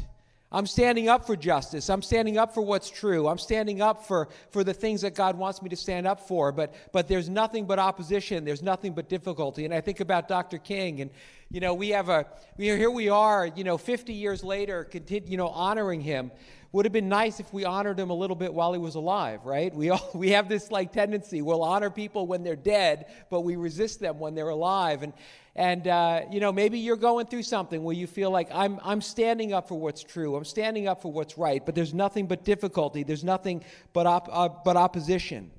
I'm 0.51 0.65
standing 0.65 1.07
up 1.09 1.27
for 1.27 1.35
justice. 1.35 1.91
I'm 1.91 2.01
standing 2.01 2.39
up 2.39 2.55
for 2.55 2.61
what's 2.61 2.89
true. 2.89 3.27
I'm 3.27 3.37
standing 3.37 3.81
up 3.81 4.07
for, 4.07 4.29
for 4.49 4.63
the 4.63 4.73
things 4.73 5.01
that 5.01 5.13
God 5.13 5.37
wants 5.37 5.61
me 5.61 5.69
to 5.69 5.75
stand 5.75 6.07
up 6.07 6.27
for. 6.27 6.51
But, 6.51 6.73
but 6.91 7.07
there's 7.07 7.29
nothing 7.29 7.65
but 7.65 7.77
opposition. 7.77 8.45
There's 8.45 8.63
nothing 8.63 8.93
but 8.93 9.09
difficulty. 9.09 9.65
And 9.65 9.73
I 9.73 9.81
think 9.81 9.99
about 9.99 10.27
Dr. 10.27 10.57
King, 10.57 11.01
and, 11.01 11.11
you 11.51 11.59
know, 11.59 11.75
we 11.75 11.89
have 11.89 12.09
a, 12.09 12.25
we, 12.57 12.65
here 12.65 12.89
we 12.89 13.09
are, 13.09 13.45
you 13.45 13.63
know, 13.63 13.77
50 13.77 14.13
years 14.13 14.43
later, 14.43 14.85
continue, 14.85 15.29
you 15.29 15.37
know, 15.37 15.49
honoring 15.49 16.01
him. 16.01 16.31
Would 16.71 16.85
have 16.85 16.93
been 16.93 17.09
nice 17.09 17.39
if 17.39 17.51
we 17.51 17.65
honored 17.65 17.99
him 17.99 18.11
a 18.11 18.15
little 18.15 18.35
bit 18.35 18.53
while 18.53 18.73
he 18.73 18.79
was 18.79 18.93
alive, 18.93 19.43
right? 19.43 19.73
We, 19.73 19.89
all, 19.89 20.09
we 20.15 20.31
have 20.31 20.49
this 20.49 20.71
like 20.71 20.93
tendency. 20.93 21.43
We'll 21.43 21.63
honor 21.63 21.91
people 21.91 22.25
when 22.25 22.43
they're 22.43 22.55
dead, 22.55 23.05
but 23.29 23.41
we 23.41 23.55
resist 23.55 23.99
them 23.99 24.19
when 24.19 24.33
they're 24.33 24.49
alive. 24.49 25.03
And, 25.03 25.13
and, 25.59 25.89
uh, 25.89 26.21
you 26.31 26.39
know, 26.39 26.53
maybe 26.53 26.79
you're 26.79 26.95
going 26.95 27.25
through 27.25 27.43
something 27.43 27.83
where 27.83 27.93
you 27.93 28.07
feel 28.07 28.31
like 28.31 28.47
I'm, 28.49 28.79
I'm 28.81 29.01
standing 29.01 29.51
up 29.51 29.67
for 29.67 29.77
what's 29.77 30.01
true. 30.01 30.37
I'm 30.37 30.45
standing 30.45 30.87
up 30.87 31.01
for 31.01 31.11
what's 31.11 31.37
right, 31.37 31.65
but 31.65 31.75
there's 31.75 31.93
nothing 31.93 32.27
but 32.27 32.45
difficulty. 32.45 33.03
There's 33.03 33.25
nothing 33.25 33.65
but, 33.91 34.07
op- 34.07 34.29
uh, 34.31 34.47
but 34.63 34.77
opposition. 34.77 35.51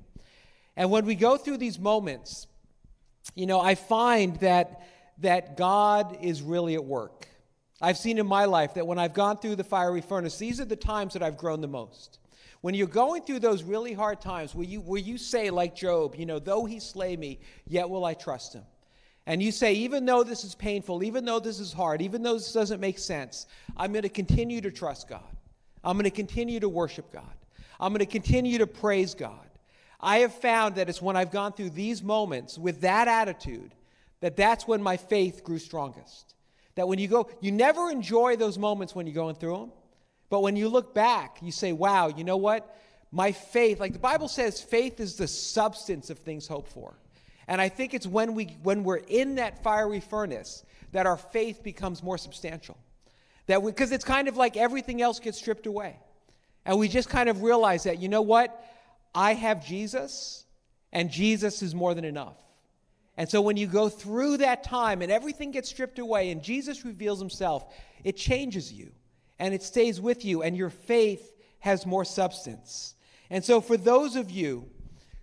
And 0.75 0.89
when 0.89 1.05
we 1.05 1.13
go 1.13 1.37
through 1.37 1.57
these 1.57 1.77
moments, 1.77 2.47
you 3.35 3.45
know, 3.45 3.61
I 3.61 3.75
find 3.75 4.37
that, 4.37 4.87
that 5.19 5.55
God 5.55 6.17
is 6.19 6.41
really 6.41 6.73
at 6.73 6.83
work. 6.83 7.27
I've 7.79 7.99
seen 7.99 8.17
in 8.17 8.25
my 8.25 8.45
life 8.45 8.73
that 8.73 8.87
when 8.87 8.97
I've 8.97 9.13
gone 9.13 9.37
through 9.37 9.57
the 9.57 9.63
fiery 9.63 10.01
furnace, 10.01 10.35
these 10.39 10.59
are 10.59 10.65
the 10.65 10.75
times 10.75 11.13
that 11.13 11.21
I've 11.21 11.37
grown 11.37 11.61
the 11.61 11.67
most. 11.67 12.17
When 12.61 12.73
you're 12.73 12.87
going 12.87 13.21
through 13.21 13.41
those 13.41 13.61
really 13.61 13.93
hard 13.93 14.19
times 14.19 14.55
where 14.55 14.65
you, 14.65 14.81
where 14.81 14.99
you 14.99 15.19
say, 15.19 15.51
like 15.51 15.75
Job, 15.75 16.15
you 16.15 16.25
know, 16.25 16.39
though 16.39 16.65
he 16.65 16.79
slay 16.79 17.15
me, 17.15 17.39
yet 17.67 17.87
will 17.87 18.03
I 18.03 18.15
trust 18.15 18.55
him. 18.55 18.63
And 19.27 19.41
you 19.41 19.51
say, 19.51 19.73
even 19.73 20.05
though 20.05 20.23
this 20.23 20.43
is 20.43 20.55
painful, 20.55 21.03
even 21.03 21.25
though 21.25 21.39
this 21.39 21.59
is 21.59 21.71
hard, 21.71 22.01
even 22.01 22.23
though 22.23 22.33
this 22.33 22.53
doesn't 22.53 22.79
make 22.79 22.97
sense, 22.97 23.45
I'm 23.77 23.91
going 23.91 24.03
to 24.03 24.09
continue 24.09 24.61
to 24.61 24.71
trust 24.71 25.07
God. 25.07 25.23
I'm 25.83 25.95
going 25.95 26.05
to 26.05 26.15
continue 26.15 26.59
to 26.59 26.69
worship 26.69 27.11
God. 27.11 27.23
I'm 27.79 27.91
going 27.91 27.99
to 27.99 28.05
continue 28.05 28.57
to 28.59 28.67
praise 28.67 29.13
God. 29.13 29.47
I 29.99 30.19
have 30.19 30.33
found 30.33 30.75
that 30.75 30.89
it's 30.89 31.01
when 31.01 31.15
I've 31.15 31.31
gone 31.31 31.53
through 31.53 31.71
these 31.71 32.01
moments 32.01 32.57
with 32.57 32.81
that 32.81 33.07
attitude 33.07 33.73
that 34.21 34.35
that's 34.35 34.67
when 34.67 34.81
my 34.81 34.97
faith 34.97 35.43
grew 35.43 35.59
strongest. 35.59 36.35
That 36.75 36.87
when 36.87 36.99
you 36.99 37.07
go, 37.07 37.29
you 37.41 37.51
never 37.51 37.91
enjoy 37.91 38.35
those 38.37 38.57
moments 38.57 38.95
when 38.95 39.05
you're 39.05 39.15
going 39.15 39.35
through 39.35 39.57
them, 39.57 39.71
but 40.29 40.41
when 40.41 40.55
you 40.55 40.69
look 40.69 40.95
back, 40.95 41.37
you 41.41 41.51
say, 41.51 41.73
wow, 41.73 42.07
you 42.07 42.23
know 42.23 42.37
what? 42.37 42.77
My 43.11 43.31
faith, 43.33 43.79
like 43.79 43.93
the 43.93 43.99
Bible 43.99 44.29
says, 44.29 44.61
faith 44.61 44.99
is 44.99 45.15
the 45.15 45.27
substance 45.27 46.09
of 46.09 46.19
things 46.19 46.47
hoped 46.47 46.71
for. 46.71 46.95
And 47.51 47.59
I 47.59 47.67
think 47.67 47.93
it's 47.93 48.07
when, 48.07 48.33
we, 48.33 48.57
when 48.63 48.85
we're 48.85 49.01
in 49.09 49.35
that 49.35 49.61
fiery 49.61 49.99
furnace 49.99 50.63
that 50.93 51.05
our 51.05 51.17
faith 51.17 51.63
becomes 51.63 52.01
more 52.01 52.17
substantial. 52.17 52.77
That 53.47 53.61
Because 53.61 53.91
it's 53.91 54.05
kind 54.05 54.29
of 54.29 54.37
like 54.37 54.55
everything 54.55 55.01
else 55.01 55.19
gets 55.19 55.37
stripped 55.37 55.65
away. 55.65 55.99
And 56.65 56.79
we 56.79 56.87
just 56.87 57.09
kind 57.09 57.27
of 57.27 57.41
realize 57.41 57.83
that, 57.83 57.99
you 57.99 58.07
know 58.07 58.21
what? 58.21 58.57
I 59.13 59.33
have 59.33 59.65
Jesus, 59.65 60.45
and 60.93 61.11
Jesus 61.11 61.61
is 61.61 61.75
more 61.75 61.93
than 61.93 62.05
enough. 62.05 62.37
And 63.17 63.29
so 63.29 63.41
when 63.41 63.57
you 63.57 63.67
go 63.67 63.89
through 63.89 64.37
that 64.37 64.63
time 64.63 65.01
and 65.01 65.11
everything 65.11 65.51
gets 65.51 65.67
stripped 65.67 65.99
away 65.99 66.31
and 66.31 66.41
Jesus 66.41 66.85
reveals 66.85 67.19
himself, 67.19 67.65
it 68.05 68.15
changes 68.15 68.71
you 68.71 68.93
and 69.39 69.53
it 69.53 69.61
stays 69.61 69.99
with 69.99 70.23
you, 70.23 70.41
and 70.41 70.55
your 70.55 70.69
faith 70.69 71.33
has 71.59 71.85
more 71.85 72.05
substance. 72.05 72.95
And 73.29 73.43
so 73.43 73.59
for 73.59 73.75
those 73.75 74.15
of 74.15 74.31
you 74.31 74.69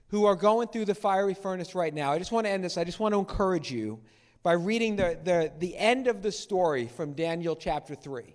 who 0.09 0.25
are 0.25 0.37
going 0.37 0.69
through 0.69 0.87
the 0.87 0.95
fiery 0.95 1.35
furnace 1.35 1.75
right 1.75 1.93
now, 1.93 2.13
I 2.13 2.19
just 2.19 2.33
want 2.33 2.47
to 2.47 2.51
end 2.51 2.65
this. 2.65 2.77
I 2.77 2.85
just 2.85 3.01
want 3.01 3.15
to 3.15 3.19
encourage 3.19 3.71
you 3.71 4.01
by 4.43 4.53
reading 4.53 4.97
the, 4.97 5.19
the, 5.23 5.53
the 5.59 5.77
end 5.77 6.07
of 6.07 6.23
the 6.23 6.33
story 6.33 6.87
from 6.87 7.13
Daniel 7.13 7.55
chapter 7.55 7.95
3. 7.95 8.35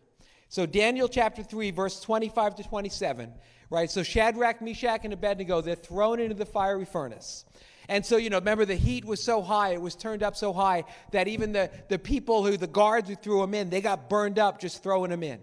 So, 0.50 0.68
Daniel 0.68 1.08
chapter 1.08 1.42
3, 1.42 1.72
verse 1.72 2.00
25 2.00 2.56
to 2.58 2.64
27, 2.64 3.34
right? 3.72 3.90
So, 3.90 4.04
Shadrach, 4.04 4.62
Meshach, 4.62 5.02
and 5.04 5.14
Abednego, 5.14 5.62
they're 5.62 5.74
thrown 5.74 6.20
into 6.20 6.36
the 6.36 6.46
fiery 6.46 6.86
furnace. 6.86 7.46
And 7.90 8.06
so, 8.06 8.18
you 8.18 8.30
know, 8.30 8.38
remember 8.38 8.66
the 8.66 8.76
heat 8.76 9.04
was 9.04 9.24
so 9.24 9.42
high, 9.42 9.74
it 9.74 9.82
was 9.82 9.96
turned 9.96 10.24
up 10.24 10.36
so 10.36 10.54
high 10.54 10.84
that 11.12 11.28
even 11.28 11.52
the, 11.52 11.70
the 11.90 12.00
people 12.00 12.46
who, 12.46 12.56
the 12.56 12.68
guards 12.68 13.10
who 13.10 13.16
threw 13.16 13.42
them 13.42 13.54
in, 13.54 13.70
they 13.70 13.82
got 13.82 14.10
burned 14.10 14.40
up 14.40 14.62
just 14.62 14.84
throwing 14.84 15.10
them 15.10 15.24
in. 15.24 15.40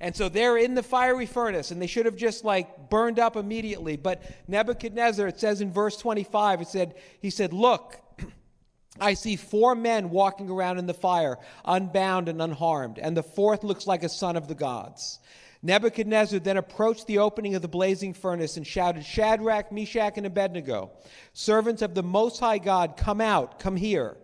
And 0.00 0.14
so 0.14 0.28
they're 0.28 0.56
in 0.56 0.74
the 0.74 0.82
fiery 0.82 1.26
furnace, 1.26 1.70
and 1.70 1.82
they 1.82 1.88
should 1.88 2.06
have 2.06 2.16
just 2.16 2.44
like 2.44 2.88
burned 2.88 3.18
up 3.18 3.36
immediately. 3.36 3.96
But 3.96 4.22
Nebuchadnezzar, 4.46 5.26
it 5.26 5.40
says 5.40 5.60
in 5.60 5.72
verse 5.72 5.96
25, 5.96 6.60
it 6.60 6.68
said, 6.68 6.94
he 7.20 7.30
said, 7.30 7.52
Look, 7.52 8.00
I 9.00 9.14
see 9.14 9.34
four 9.34 9.74
men 9.74 10.10
walking 10.10 10.50
around 10.50 10.78
in 10.78 10.86
the 10.86 10.94
fire, 10.94 11.38
unbound 11.64 12.28
and 12.28 12.40
unharmed, 12.40 12.98
and 12.98 13.16
the 13.16 13.22
fourth 13.22 13.64
looks 13.64 13.86
like 13.86 14.04
a 14.04 14.08
son 14.08 14.36
of 14.36 14.46
the 14.46 14.54
gods. 14.54 15.18
Nebuchadnezzar 15.62 16.38
then 16.38 16.56
approached 16.56 17.08
the 17.08 17.18
opening 17.18 17.56
of 17.56 17.62
the 17.62 17.68
blazing 17.68 18.14
furnace 18.14 18.56
and 18.56 18.64
shouted, 18.64 19.04
Shadrach, 19.04 19.72
Meshach, 19.72 20.16
and 20.16 20.26
Abednego, 20.26 20.92
servants 21.32 21.82
of 21.82 21.94
the 21.94 22.02
Most 22.02 22.38
High 22.38 22.58
God, 22.58 22.96
come 22.96 23.20
out, 23.20 23.58
come 23.58 23.74
here. 23.74 24.16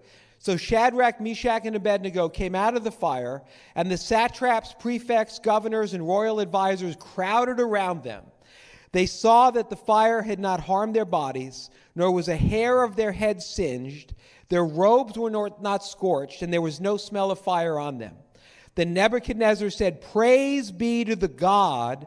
So 0.45 0.59
Shadrach, 0.59 1.23
Meshach, 1.23 1.63
and 1.65 1.75
Abednego 1.75 2.29
came 2.29 2.55
out 2.55 2.77
of 2.77 2.85
the 2.85 2.91
fire, 2.91 3.43
and 3.75 3.91
the 3.91 3.97
satraps, 3.97 4.75
prefects, 4.79 5.39
governors, 5.39 5.95
and 5.95 6.07
royal 6.07 6.39
advisers 6.39 6.97
crowded 6.97 7.61
around 7.61 8.03
them. 8.03 8.25
They 8.93 9.07
saw 9.07 9.51
that 9.53 9.71
the 9.71 9.77
fire 9.77 10.21
had 10.21 10.39
not 10.39 10.61
harmed 10.61 10.95
their 10.95 11.07
bodies, 11.07 11.71
nor 11.95 12.11
was 12.11 12.29
a 12.29 12.37
hair 12.37 12.83
of 12.83 12.95
their 12.95 13.13
heads 13.13 13.47
singed. 13.47 14.13
Their 14.51 14.67
robes 14.67 15.17
were 15.17 15.31
not 15.31 15.83
scorched, 15.83 16.43
and 16.43 16.53
there 16.53 16.61
was 16.61 16.79
no 16.79 16.99
smell 16.99 17.31
of 17.31 17.39
fire 17.39 17.79
on 17.79 17.97
them. 17.97 18.15
Then 18.75 18.93
Nebuchadnezzar 18.93 19.71
said, 19.71 20.03
Praise 20.03 20.71
be 20.71 21.07
to 21.07 21.17
the 21.17 21.27
God 21.27 22.07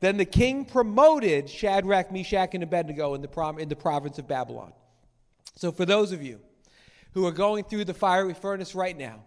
Then 0.00 0.16
the 0.16 0.24
king 0.24 0.64
promoted 0.64 1.48
Shadrach, 1.48 2.12
Meshach, 2.12 2.54
and 2.54 2.62
Abednego 2.62 3.14
in 3.14 3.22
the, 3.22 3.28
prom- 3.28 3.58
in 3.58 3.68
the 3.68 3.76
province 3.76 4.18
of 4.18 4.28
Babylon. 4.28 4.72
So, 5.54 5.72
for 5.72 5.86
those 5.86 6.12
of 6.12 6.22
you 6.22 6.40
who 7.12 7.26
are 7.26 7.32
going 7.32 7.64
through 7.64 7.86
the 7.86 7.94
fiery 7.94 8.34
furnace 8.34 8.74
right 8.74 8.96
now, 8.96 9.24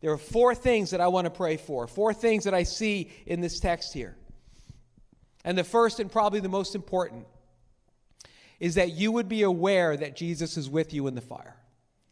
there 0.00 0.10
are 0.10 0.18
four 0.18 0.54
things 0.54 0.90
that 0.90 1.00
I 1.00 1.08
want 1.08 1.26
to 1.26 1.30
pray 1.30 1.56
for, 1.56 1.86
four 1.86 2.14
things 2.14 2.44
that 2.44 2.54
I 2.54 2.62
see 2.62 3.10
in 3.26 3.40
this 3.40 3.60
text 3.60 3.92
here. 3.92 4.16
And 5.44 5.56
the 5.56 5.64
first 5.64 6.00
and 6.00 6.10
probably 6.10 6.40
the 6.40 6.48
most 6.48 6.74
important 6.74 7.26
is 8.58 8.76
that 8.76 8.92
you 8.92 9.12
would 9.12 9.28
be 9.28 9.42
aware 9.42 9.96
that 9.96 10.16
Jesus 10.16 10.56
is 10.56 10.68
with 10.68 10.94
you 10.94 11.06
in 11.06 11.14
the 11.14 11.20
fire. 11.20 11.56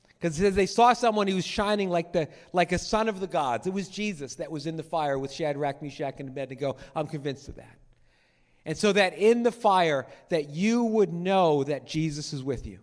Because 0.08 0.38
it 0.38 0.42
says 0.42 0.54
they 0.54 0.66
saw 0.66 0.92
someone 0.92 1.26
who 1.26 1.34
was 1.34 1.44
shining 1.44 1.90
like, 1.90 2.12
the, 2.12 2.28
like 2.52 2.72
a 2.72 2.78
son 2.78 3.08
of 3.08 3.20
the 3.20 3.26
gods. 3.26 3.66
It 3.66 3.72
was 3.72 3.88
Jesus 3.88 4.36
that 4.36 4.50
was 4.50 4.66
in 4.66 4.76
the 4.76 4.82
fire 4.82 5.18
with 5.18 5.32
Shadrach, 5.32 5.82
Meshach, 5.82 6.14
and 6.18 6.28
Abednego. 6.28 6.76
I'm 6.94 7.06
convinced 7.06 7.48
of 7.48 7.56
that. 7.56 7.76
And 8.66 8.77
so 8.79 8.92
that 8.92 9.18
in 9.18 9.42
the 9.42 9.53
fire 9.53 10.07
that 10.31 10.50
you 10.50 10.85
would 10.85 11.12
know 11.12 11.64
that 11.64 11.87
Jesus 11.87 12.33
is 12.33 12.42
with 12.42 12.66
you. 12.66 12.79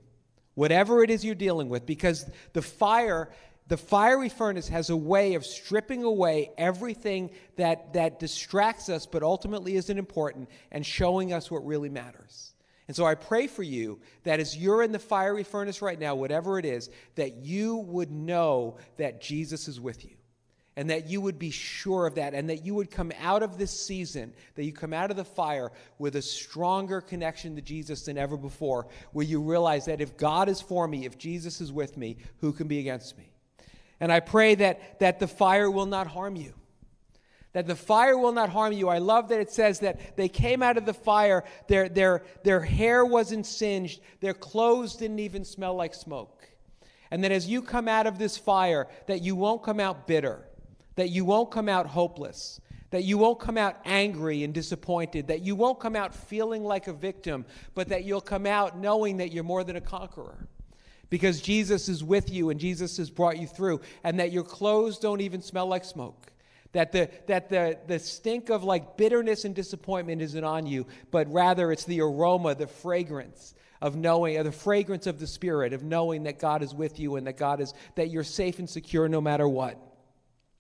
Whatever 0.54 1.04
it 1.04 1.10
is 1.10 1.26
you're 1.26 1.36
dealing 1.36 1.70
with 1.70 1.86
because 1.86 2.30
the 2.54 2.62
fire 2.62 3.30
the 3.68 3.78
fiery 3.78 4.28
furnace 4.28 4.68
has 4.68 4.90
a 4.90 4.98
way 4.98 5.36
of 5.36 5.46
stripping 5.46 6.04
away 6.04 6.52
everything 6.58 7.30
that, 7.56 7.94
that 7.94 8.20
distracts 8.20 8.90
us 8.90 9.06
but 9.06 9.24
ultimately 9.24 9.78
isn't 9.78 9.98
important 9.98 10.50
and 10.74 10.86
showing 10.86 11.32
us 11.32 11.50
what 11.50 11.66
really 11.66 11.88
matters. 11.88 12.54
And 12.90 12.98
so 12.98 13.06
I 13.06 13.16
pray 13.16 13.48
for 13.48 13.64
you 13.64 14.02
that 14.24 14.42
as 14.42 14.58
you're 14.58 14.84
in 14.84 14.92
the 14.92 15.00
fiery 15.00 15.44
furnace 15.44 15.82
right 15.82 15.98
now, 15.98 16.16
whatever 16.16 16.60
it 16.60 16.66
is, 16.66 16.90
that 17.16 17.38
you 17.38 17.78
would 17.78 18.12
know 18.12 18.76
that 18.98 19.22
Jesus 19.22 19.70
is 19.70 19.80
with 19.80 20.04
you 20.04 20.18
and 20.78 20.90
that 20.90 21.10
you 21.10 21.20
would 21.20 21.38
be 21.38 21.52
sure 21.52 22.08
of 22.08 22.16
that, 22.16 22.34
and 22.34 22.50
that 22.50 22.66
you 22.66 22.74
would 22.76 22.90
come 22.90 23.12
out 23.20 23.44
of 23.44 23.58
this 23.58 23.72
season, 23.72 24.34
that 24.56 24.64
you 24.64 24.72
come 24.72 24.94
out 24.94 25.12
of 25.12 25.18
the 25.18 25.26
fire 25.26 25.72
with 26.00 26.16
a 26.16 26.22
stronger 26.22 27.02
connection 27.02 27.56
to 27.56 27.62
Jesus 27.62 28.04
than 28.06 28.18
ever 28.18 28.38
before, 28.38 28.88
where 29.12 29.26
you 29.26 29.42
realize 29.42 29.86
that 29.86 30.00
if 30.00 30.16
God 30.16 30.48
is 30.48 30.62
for 30.62 30.88
me, 30.88 31.06
if 31.06 31.18
Jesus 31.18 31.60
is 31.60 31.74
with 31.74 31.98
me, 31.98 32.18
who 32.40 32.54
can 32.54 32.68
be 32.68 32.80
against 32.80 33.18
me? 33.18 33.32
And 34.00 34.12
I 34.12 34.22
pray 34.22 34.56
that, 34.56 35.00
that 35.00 35.20
the 35.20 35.28
fire 35.28 35.70
will 35.70 35.86
not 35.86 36.08
harm 36.08 36.38
you. 36.38 36.54
That 37.54 37.68
the 37.68 37.76
fire 37.76 38.18
will 38.18 38.32
not 38.32 38.50
harm 38.50 38.72
you. 38.72 38.88
I 38.88 39.00
love 39.00 39.28
that 39.28 39.42
it 39.42 39.52
says 39.52 39.82
that 39.82 40.16
they 40.16 40.30
came 40.30 40.64
out 40.64 40.78
of 40.78 40.86
the 40.86 40.94
fire, 40.94 41.44
their, 41.68 41.90
their, 41.90 42.24
their 42.44 42.62
hair 42.62 43.06
wasn't 43.06 43.46
singed, 43.46 44.00
their 44.22 44.34
clothes 44.34 44.96
didn't 44.96 45.20
even 45.20 45.44
smell 45.44 45.76
like 45.76 45.94
smoke. 45.94 46.48
And 47.12 47.26
that 47.26 47.34
as 47.34 47.46
you 47.46 47.62
come 47.62 47.90
out 47.90 48.08
of 48.08 48.18
this 48.18 48.38
fire, 48.38 48.88
that 49.08 49.22
you 49.22 49.36
won't 49.36 49.64
come 49.64 49.82
out 49.82 50.08
bitter 50.08 50.48
that 50.96 51.10
you 51.10 51.26
won't 51.26 51.52
come 51.52 51.70
out 51.70 51.88
hopeless, 51.88 52.60
that 52.92 53.04
you 53.04 53.18
won't 53.18 53.40
come 53.40 53.58
out 53.58 53.78
angry 53.86 54.44
and 54.44 54.54
disappointed, 54.54 55.28
that 55.28 55.42
you 55.42 55.56
won't 55.56 55.80
come 55.80 55.96
out 55.96 56.14
feeling 56.14 56.64
like 56.64 56.88
a 56.88 56.94
victim, 56.94 57.46
but 57.74 57.90
that 57.90 58.04
you'll 58.04 58.22
come 58.22 58.46
out 58.46 58.78
knowing 58.78 59.18
that 59.18 59.32
you're 59.32 59.44
more 59.44 59.64
than 59.64 59.78
a 59.78 59.82
conqueror. 59.82 60.48
Because 61.10 61.42
Jesus 61.42 61.90
is 61.90 62.04
with 62.04 62.30
you 62.30 62.50
and 62.50 62.60
Jesus 62.60 62.98
has 62.98 63.10
brought 63.10 63.38
you 63.38 63.48
through, 63.48 63.82
and 64.04 64.20
that 64.20 64.32
your 64.32 64.44
clothes 64.44 64.98
don't 64.98 65.22
even 65.22 65.42
smell 65.42 65.68
like 65.68 65.84
smoke. 65.84 66.28
That, 66.74 66.94
the, 66.94 67.10
that 67.28 67.50
the, 67.50 67.78
the 67.88 68.00
stink 68.00 68.50
of 68.50 68.64
like 68.64 68.96
bitterness 68.96 69.44
and 69.44 69.54
disappointment 69.54 70.22
isn't 70.22 70.44
on 70.44 70.66
you, 70.66 70.88
but 71.12 71.32
rather 71.32 71.72
it's 71.72 71.84
the 71.84 72.00
aroma, 72.00 72.56
the 72.56 72.68
fragrance 72.68 73.56
of 73.82 73.96
knowing, 73.96 74.38
or 74.38 74.44
the 74.44 74.52
fragrance 74.52 75.08
of 75.08 75.20
the 75.20 75.28
Spirit, 75.28 75.74
of 75.74 75.84
knowing 75.84 76.24
that 76.24 76.40
God 76.40 76.62
is 76.62 76.74
with 76.74 77.00
you 77.00 77.16
and 77.18 77.28
that 77.28 77.36
God 77.36 77.60
is, 77.60 77.74
that 77.96 78.10
you're 78.10 78.24
safe 78.24 78.60
and 78.60 78.70
secure 78.70 79.10
no 79.10 79.20
matter 79.20 79.50
what. 79.50 79.78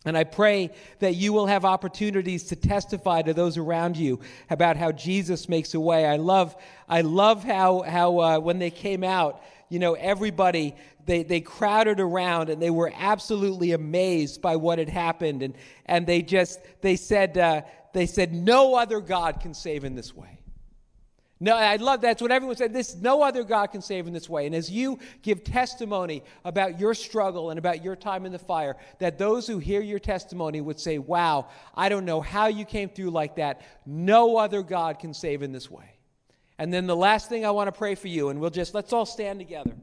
And 0.03 0.17
I 0.17 0.23
pray 0.23 0.71
that 0.99 1.15
you 1.15 1.31
will 1.31 1.45
have 1.45 1.63
opportunities 1.63 2.45
to 2.45 2.55
testify 2.55 3.21
to 3.21 3.33
those 3.33 3.57
around 3.57 3.97
you 3.97 4.19
about 4.49 4.75
how 4.75 4.91
Jesus 4.91 5.47
makes 5.47 5.75
a 5.75 5.79
way. 5.79 6.07
I 6.07 6.15
love, 6.15 6.55
I 6.89 7.01
love 7.01 7.43
how, 7.43 7.81
how 7.83 8.19
uh, 8.19 8.39
when 8.39 8.57
they 8.57 8.71
came 8.71 9.03
out, 9.03 9.43
you 9.69 9.77
know, 9.77 9.93
everybody, 9.93 10.75
they, 11.05 11.21
they 11.21 11.39
crowded 11.39 11.99
around 11.99 12.49
and 12.49 12.59
they 12.59 12.71
were 12.71 12.91
absolutely 12.95 13.73
amazed 13.73 14.41
by 14.41 14.55
what 14.55 14.79
had 14.79 14.89
happened. 14.89 15.43
And, 15.43 15.53
and 15.85 16.07
they 16.07 16.23
just, 16.23 16.59
they 16.81 16.95
said, 16.95 17.37
uh, 17.37 17.61
they 17.93 18.07
said, 18.07 18.33
no 18.33 18.75
other 18.75 19.01
God 19.01 19.39
can 19.39 19.53
save 19.53 19.83
in 19.83 19.95
this 19.95 20.15
way. 20.15 20.40
No, 21.43 21.55
I 21.55 21.77
love 21.77 22.01
that's 22.01 22.21
what 22.21 22.31
everyone 22.31 22.55
said. 22.55 22.71
This 22.71 22.95
no 22.95 23.23
other 23.23 23.43
God 23.43 23.71
can 23.71 23.81
save 23.81 24.05
in 24.05 24.13
this 24.13 24.29
way. 24.29 24.45
And 24.45 24.53
as 24.53 24.69
you 24.69 24.99
give 25.23 25.43
testimony 25.43 26.23
about 26.45 26.79
your 26.79 26.93
struggle 26.93 27.49
and 27.49 27.57
about 27.57 27.83
your 27.83 27.95
time 27.95 28.27
in 28.27 28.31
the 28.31 28.37
fire, 28.37 28.77
that 28.99 29.17
those 29.17 29.47
who 29.47 29.57
hear 29.57 29.81
your 29.81 29.97
testimony 29.97 30.61
would 30.61 30.79
say, 30.79 30.99
Wow, 30.99 31.47
I 31.75 31.89
don't 31.89 32.05
know 32.05 32.21
how 32.21 32.45
you 32.45 32.63
came 32.63 32.89
through 32.89 33.09
like 33.09 33.37
that. 33.37 33.63
No 33.87 34.37
other 34.37 34.61
God 34.61 34.99
can 34.99 35.15
save 35.15 35.41
in 35.41 35.51
this 35.51 35.69
way. 35.69 35.95
And 36.59 36.71
then 36.71 36.85
the 36.85 36.95
last 36.95 37.27
thing 37.27 37.43
I 37.43 37.49
want 37.49 37.69
to 37.69 37.71
pray 37.71 37.95
for 37.95 38.07
you, 38.07 38.29
and 38.29 38.39
we'll 38.39 38.51
just 38.51 38.75
let's 38.75 38.93
all 38.93 39.07
stand 39.07 39.39
together. 39.39 39.73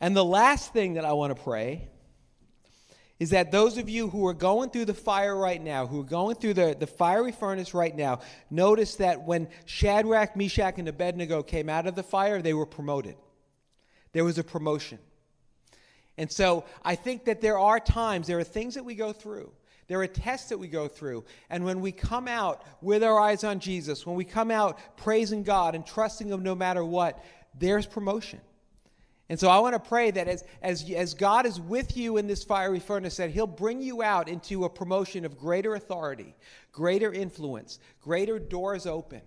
And 0.00 0.14
the 0.14 0.24
last 0.24 0.72
thing 0.72 0.94
that 0.94 1.04
I 1.04 1.12
want 1.14 1.36
to 1.36 1.42
pray 1.42 1.88
is 3.18 3.30
that 3.30 3.50
those 3.50 3.78
of 3.78 3.88
you 3.88 4.08
who 4.08 4.26
are 4.26 4.34
going 4.34 4.70
through 4.70 4.84
the 4.84 4.94
fire 4.94 5.36
right 5.36 5.62
now, 5.62 5.86
who 5.86 6.00
are 6.00 6.04
going 6.04 6.36
through 6.36 6.54
the, 6.54 6.76
the 6.78 6.86
fiery 6.86 7.32
furnace 7.32 7.74
right 7.74 7.94
now, 7.94 8.20
notice 8.50 8.94
that 8.96 9.24
when 9.24 9.48
Shadrach, 9.64 10.36
Meshach, 10.36 10.78
and 10.78 10.88
Abednego 10.88 11.42
came 11.42 11.68
out 11.68 11.86
of 11.86 11.96
the 11.96 12.02
fire, 12.02 12.40
they 12.40 12.54
were 12.54 12.66
promoted. 12.66 13.16
There 14.12 14.24
was 14.24 14.38
a 14.38 14.44
promotion. 14.44 14.98
And 16.16 16.30
so 16.30 16.64
I 16.84 16.94
think 16.94 17.24
that 17.24 17.40
there 17.40 17.58
are 17.58 17.80
times, 17.80 18.26
there 18.26 18.38
are 18.38 18.44
things 18.44 18.74
that 18.74 18.84
we 18.84 18.94
go 18.94 19.12
through. 19.12 19.52
There 19.88 20.00
are 20.00 20.06
tests 20.06 20.50
that 20.50 20.58
we 20.58 20.68
go 20.68 20.86
through. 20.86 21.24
And 21.50 21.64
when 21.64 21.80
we 21.80 21.92
come 21.92 22.28
out 22.28 22.62
with 22.82 23.02
our 23.02 23.18
eyes 23.18 23.42
on 23.42 23.58
Jesus, 23.58 24.06
when 24.06 24.16
we 24.16 24.24
come 24.24 24.50
out 24.50 24.78
praising 24.96 25.42
God 25.42 25.74
and 25.74 25.84
trusting 25.84 26.28
Him 26.28 26.42
no 26.42 26.54
matter 26.54 26.84
what, 26.84 27.24
there's 27.58 27.86
promotion. 27.86 28.40
And 29.30 29.38
so 29.38 29.48
I 29.48 29.58
want 29.58 29.74
to 29.74 29.88
pray 29.88 30.10
that 30.10 30.26
as, 30.26 30.44
as, 30.62 30.90
as 30.90 31.12
God 31.12 31.44
is 31.44 31.60
with 31.60 31.96
you 31.96 32.16
in 32.16 32.26
this 32.26 32.44
fiery 32.44 32.80
furnace, 32.80 33.18
that 33.18 33.30
He'll 33.30 33.46
bring 33.46 33.82
you 33.82 34.02
out 34.02 34.28
into 34.28 34.64
a 34.64 34.70
promotion 34.70 35.24
of 35.24 35.36
greater 35.36 35.74
authority, 35.74 36.34
greater 36.72 37.12
influence, 37.12 37.78
greater 38.00 38.38
doors 38.38 38.86
open. 38.86 39.20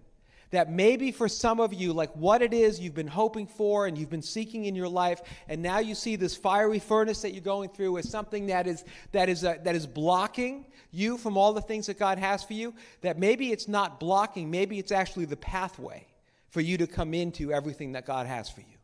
That 0.50 0.70
maybe 0.70 1.12
for 1.12 1.30
some 1.30 1.62
of 1.62 1.74
you, 1.74 1.94
like 1.94 2.14
what 2.16 2.42
it 2.42 2.54
is 2.54 2.80
you've 2.80 2.96
been 2.96 3.08
hoping 3.08 3.48
for 3.48 3.86
and 3.86 3.98
you've 3.98 4.10
been 4.10 4.24
seeking 4.24 4.66
in 4.66 4.76
your 4.76 4.90
life, 4.90 5.22
and 5.48 5.62
now 5.62 5.80
you 5.80 5.96
see 5.96 6.18
this 6.18 6.36
fiery 6.36 6.80
furnace 6.80 7.22
that 7.22 7.32
you're 7.32 7.42
going 7.42 7.70
through 7.70 8.00
as 8.00 8.10
something 8.10 8.48
that 8.48 8.68
is, 8.68 8.84
that 9.14 9.30
is, 9.30 9.44
a, 9.44 9.60
that 9.64 9.76
is 9.76 9.88
blocking 9.88 10.66
you 10.92 11.18
from 11.18 11.38
all 11.38 11.54
the 11.54 11.62
things 11.62 11.88
that 11.88 11.98
God 11.98 12.18
has 12.18 12.44
for 12.44 12.54
you, 12.54 12.74
that 13.00 13.18
maybe 13.18 13.52
it's 13.52 13.70
not 13.70 14.00
blocking, 14.00 14.52
maybe 14.52 14.78
it's 14.78 14.92
actually 14.92 15.26
the 15.26 15.38
pathway 15.38 16.06
for 16.50 16.60
you 16.60 16.78
to 16.80 16.88
come 16.88 17.14
into 17.14 17.54
everything 17.54 17.94
that 17.94 18.06
God 18.06 18.28
has 18.28 18.50
for 18.50 18.60
you. 18.60 18.81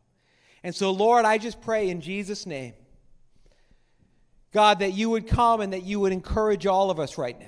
And 0.62 0.74
so, 0.74 0.90
Lord, 0.90 1.24
I 1.24 1.38
just 1.38 1.60
pray 1.60 1.88
in 1.88 2.00
Jesus' 2.00 2.46
name, 2.46 2.74
God, 4.52 4.80
that 4.80 4.92
you 4.92 5.10
would 5.10 5.26
come 5.26 5.60
and 5.60 5.72
that 5.72 5.84
you 5.84 6.00
would 6.00 6.12
encourage 6.12 6.66
all 6.66 6.90
of 6.90 6.98
us 6.98 7.18
right 7.18 7.38
now. 7.38 7.46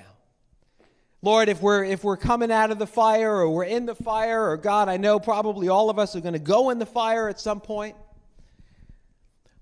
Lord, 1.23 1.49
if 1.49 1.61
we're 1.61 1.83
if 1.83 2.03
we're 2.03 2.17
coming 2.17 2.51
out 2.51 2.71
of 2.71 2.79
the 2.79 2.87
fire 2.87 3.31
or 3.31 3.49
we're 3.49 3.65
in 3.65 3.85
the 3.85 3.93
fire, 3.93 4.49
or 4.49 4.57
God, 4.57 4.89
I 4.89 4.97
know 4.97 5.19
probably 5.19 5.69
all 5.69 5.89
of 5.89 5.99
us 5.99 6.15
are 6.15 6.21
going 6.21 6.33
to 6.33 6.39
go 6.39 6.71
in 6.71 6.79
the 6.79 6.85
fire 6.85 7.29
at 7.29 7.39
some 7.39 7.61
point. 7.61 7.95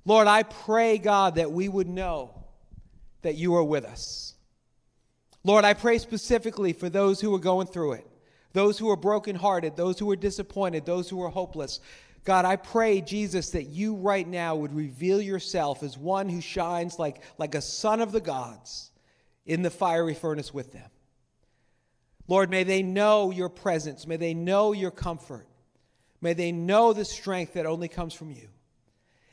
Lord, 0.05 0.27
I 0.27 0.43
pray, 0.43 0.97
God, 0.97 1.35
that 1.35 1.51
we 1.51 1.67
would 1.67 1.87
know 1.87 2.45
that 3.21 3.35
you 3.35 3.55
are 3.55 3.63
with 3.63 3.83
us. 3.83 4.35
Lord, 5.43 5.65
I 5.65 5.73
pray 5.73 5.97
specifically 5.97 6.73
for 6.73 6.89
those 6.89 7.19
who 7.19 7.33
are 7.35 7.39
going 7.39 7.67
through 7.67 7.93
it, 7.93 8.07
those 8.53 8.79
who 8.79 8.89
are 8.89 8.95
brokenhearted, 8.95 9.75
those 9.75 9.99
who 9.99 10.09
are 10.11 10.15
disappointed, 10.15 10.85
those 10.85 11.09
who 11.09 11.21
are 11.21 11.29
hopeless. 11.29 11.79
God, 12.25 12.45
I 12.45 12.57
pray, 12.57 13.01
Jesus, 13.01 13.51
that 13.51 13.67
you 13.67 13.95
right 13.95 14.27
now 14.27 14.55
would 14.55 14.75
reveal 14.75 15.21
yourself 15.21 15.83
as 15.83 15.97
one 15.97 16.29
who 16.29 16.41
shines 16.41 16.99
like, 16.99 17.23
like 17.37 17.55
a 17.55 17.61
son 17.61 18.01
of 18.01 18.11
the 18.11 18.19
gods 18.19 18.91
in 19.45 19.61
the 19.61 19.69
fiery 19.69 20.13
furnace 20.13 20.53
with 20.53 20.71
them. 20.73 20.89
Lord, 22.27 22.49
may 22.51 22.63
they 22.63 22.83
know 22.83 23.31
your 23.31 23.49
presence. 23.49 24.05
May 24.05 24.17
they 24.17 24.33
know 24.33 24.73
your 24.73 24.91
comfort. 24.91 25.47
May 26.21 26.33
they 26.33 26.51
know 26.51 26.93
the 26.93 27.05
strength 27.05 27.53
that 27.53 27.65
only 27.65 27.87
comes 27.87 28.13
from 28.13 28.31
you. 28.31 28.49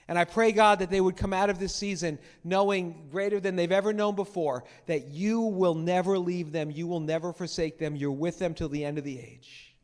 And 0.09 0.18
I 0.18 0.25
pray, 0.25 0.53
God, 0.53 0.79
that 0.79 0.88
they 0.88 1.01
would 1.01 1.16
come 1.16 1.33
out 1.33 1.51
of 1.51 1.59
this 1.59 1.75
season 1.75 2.18
knowing 2.44 3.09
greater 3.11 3.40
than 3.40 3.57
they've 3.57 3.72
ever 3.72 3.92
known 3.92 4.14
before 4.14 4.64
that 4.87 5.09
you 5.09 5.40
will 5.40 5.75
never 5.75 6.16
leave 6.16 6.53
them, 6.53 6.70
you 6.70 6.87
will 6.87 7.01
never 7.01 7.33
forsake 7.33 7.79
them, 7.79 7.96
you're 7.96 8.12
with 8.12 8.38
them 8.38 8.55
till 8.55 8.68
the 8.68 8.85
end 8.85 8.99
of 8.99 9.05
the 9.05 9.18
age. 9.18 9.75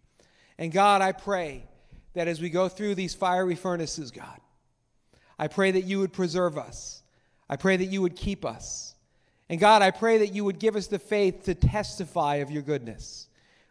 And 0.59 0.71
God, 0.71 1.03
I 1.03 1.11
pray 1.11 1.67
that 2.15 2.29
as 2.29 2.41
we 2.41 2.51
go 2.51 2.69
through 2.69 2.95
these 2.95 3.15
fiery 3.15 3.55
furnaces, 3.55 4.11
God, 4.11 4.41
I 5.39 5.49
pray 5.49 5.71
that 5.73 5.85
you 5.85 6.01
would 6.01 6.13
preserve 6.13 6.59
us. 6.59 7.03
I 7.49 7.57
pray 7.57 7.77
that 7.77 7.87
you 7.87 8.03
would 8.03 8.17
keep 8.17 8.45
us. 8.45 8.95
And 9.49 9.61
God, 9.61 9.83
I 9.83 9.91
pray 9.91 10.19
that 10.19 10.33
you 10.35 10.45
would 10.45 10.59
give 10.59 10.77
us 10.77 10.87
the 10.87 10.99
faith 10.99 11.45
to 11.45 11.55
testify 11.55 12.37
of 12.37 12.51
your 12.51 12.63
goodness. 12.63 13.29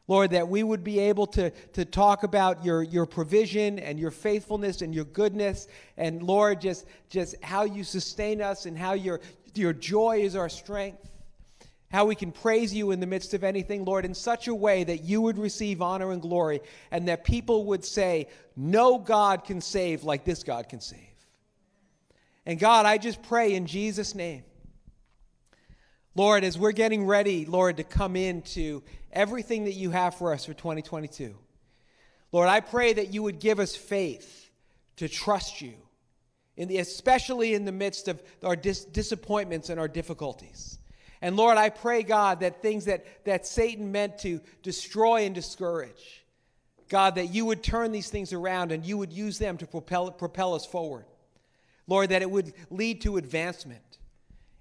Lord, 0.07 0.31
that 0.31 0.47
we 0.49 0.61
would 0.61 0.83
be 0.83 0.99
able 0.99 1.27
to, 1.27 1.51
to 1.51 1.85
talk 1.85 2.23
about 2.23 2.65
your, 2.65 2.83
your 2.83 3.05
provision 3.05 3.79
and 3.79 3.99
your 3.99 4.11
faithfulness 4.11 4.81
and 4.81 4.93
your 4.93 5.05
goodness. 5.05 5.67
And 5.95 6.21
Lord, 6.21 6.59
just, 6.59 6.85
just 7.09 7.41
how 7.41 7.63
you 7.63 7.83
sustain 7.83 8.41
us 8.41 8.65
and 8.65 8.77
how 8.77 8.93
your, 8.93 9.21
your 9.55 9.73
joy 9.73 10.19
is 10.21 10.35
our 10.35 10.49
strength 10.49 11.10
how 11.91 12.05
we 12.05 12.15
can 12.15 12.31
praise 12.31 12.73
you 12.73 12.91
in 12.91 12.99
the 12.99 13.07
midst 13.07 13.33
of 13.33 13.43
anything, 13.43 13.83
Lord, 13.83 14.05
in 14.05 14.13
such 14.13 14.47
a 14.47 14.55
way 14.55 14.83
that 14.83 15.03
you 15.03 15.21
would 15.21 15.37
receive 15.37 15.81
honor 15.81 16.11
and 16.11 16.21
glory 16.21 16.61
and 16.89 17.07
that 17.07 17.23
people 17.23 17.65
would 17.65 17.83
say, 17.83 18.27
No 18.55 18.97
God 18.97 19.43
can 19.43 19.61
save 19.61 20.03
like 20.03 20.23
this 20.23 20.43
God 20.43 20.69
can 20.69 20.79
save. 20.79 20.99
And 22.45 22.59
God, 22.59 22.85
I 22.85 22.97
just 22.97 23.21
pray 23.21 23.53
in 23.53 23.67
Jesus' 23.67 24.15
name. 24.15 24.43
Lord, 26.15 26.43
as 26.43 26.57
we're 26.57 26.71
getting 26.71 27.05
ready, 27.05 27.45
Lord, 27.45 27.77
to 27.77 27.83
come 27.83 28.15
into 28.15 28.83
everything 29.11 29.65
that 29.65 29.73
you 29.73 29.91
have 29.91 30.15
for 30.15 30.33
us 30.33 30.45
for 30.45 30.53
2022, 30.53 31.35
Lord, 32.31 32.49
I 32.49 32.59
pray 32.59 32.93
that 32.93 33.13
you 33.13 33.23
would 33.23 33.39
give 33.39 33.59
us 33.59 33.75
faith 33.75 34.49
to 34.97 35.07
trust 35.07 35.61
you, 35.61 35.73
in 36.57 36.67
the, 36.67 36.77
especially 36.77 37.53
in 37.53 37.65
the 37.65 37.71
midst 37.71 38.07
of 38.07 38.21
our 38.43 38.55
dis- 38.55 38.85
disappointments 38.85 39.69
and 39.69 39.79
our 39.79 39.87
difficulties. 39.87 40.79
And 41.21 41.37
Lord, 41.37 41.57
I 41.57 41.69
pray, 41.69 42.03
God, 42.03 42.39
that 42.39 42.61
things 42.61 42.85
that, 42.85 43.05
that 43.25 43.45
Satan 43.45 43.91
meant 43.91 44.17
to 44.19 44.41
destroy 44.63 45.25
and 45.25 45.35
discourage, 45.35 46.25
God, 46.89 47.15
that 47.15 47.27
you 47.27 47.45
would 47.45 47.63
turn 47.63 47.91
these 47.91 48.09
things 48.09 48.33
around 48.33 48.71
and 48.71 48.85
you 48.85 48.97
would 48.97 49.13
use 49.13 49.37
them 49.37 49.57
to 49.57 49.67
propel, 49.67 50.11
propel 50.11 50.55
us 50.55 50.65
forward. 50.65 51.05
Lord, 51.87 52.09
that 52.09 52.21
it 52.21 52.29
would 52.29 52.53
lead 52.69 53.01
to 53.01 53.17
advancement. 53.17 53.99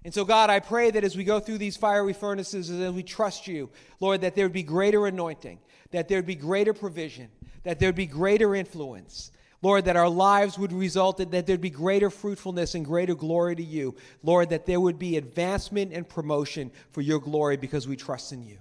And 0.03 0.13
so, 0.13 0.25
God, 0.25 0.49
I 0.49 0.59
pray 0.59 0.91
that 0.91 1.03
as 1.03 1.15
we 1.15 1.23
go 1.23 1.39
through 1.39 1.59
these 1.59 1.77
fiery 1.77 2.13
furnaces 2.13 2.69
and 2.69 2.81
as 2.81 2.91
we 2.91 3.03
trust 3.03 3.47
you, 3.47 3.69
Lord, 3.99 4.21
that 4.21 4.35
there 4.35 4.45
would 4.45 4.53
be 4.53 4.63
greater 4.63 5.05
anointing, 5.05 5.59
that 5.91 6.07
there 6.07 6.17
would 6.17 6.25
be 6.25 6.35
greater 6.35 6.73
provision, 6.73 7.29
that 7.63 7.79
there 7.79 7.89
would 7.89 7.95
be 7.95 8.07
greater 8.07 8.55
influence. 8.55 9.31
Lord, 9.61 9.85
that 9.85 9.95
our 9.95 10.09
lives 10.09 10.57
would 10.57 10.73
result 10.73 11.19
in 11.19 11.29
that 11.31 11.45
there'd 11.45 11.61
be 11.61 11.69
greater 11.69 12.09
fruitfulness 12.09 12.73
and 12.73 12.83
greater 12.83 13.13
glory 13.13 13.55
to 13.55 13.63
you. 13.63 13.95
Lord, 14.23 14.49
that 14.49 14.65
there 14.65 14.79
would 14.79 14.97
be 14.97 15.17
advancement 15.17 15.93
and 15.93 16.07
promotion 16.07 16.71
for 16.89 17.01
your 17.01 17.19
glory 17.19 17.57
because 17.57 17.87
we 17.87 17.95
trust 17.95 18.31
in 18.31 18.43
you. 18.43 18.57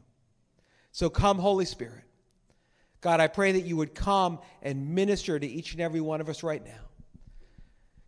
So 0.92 1.08
come, 1.08 1.38
Holy 1.38 1.64
Spirit. 1.64 2.04
God, 3.00 3.20
I 3.20 3.28
pray 3.28 3.52
that 3.52 3.64
you 3.64 3.76
would 3.76 3.94
come 3.94 4.40
and 4.62 4.94
minister 4.94 5.38
to 5.38 5.46
each 5.46 5.72
and 5.72 5.80
every 5.80 6.02
one 6.02 6.20
of 6.20 6.28
us 6.28 6.42
right 6.42 6.62
now. 6.62 6.80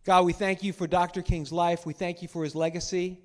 God, 0.05 0.25
we 0.25 0.33
thank 0.33 0.63
you 0.63 0.73
for 0.73 0.85
Dr. 0.85 1.21
King's 1.21 1.51
life. 1.51 1.85
We 1.85 1.93
thank 1.93 2.21
you 2.21 2.27
for 2.27 2.43
his 2.43 2.53
legacy. 2.53 3.19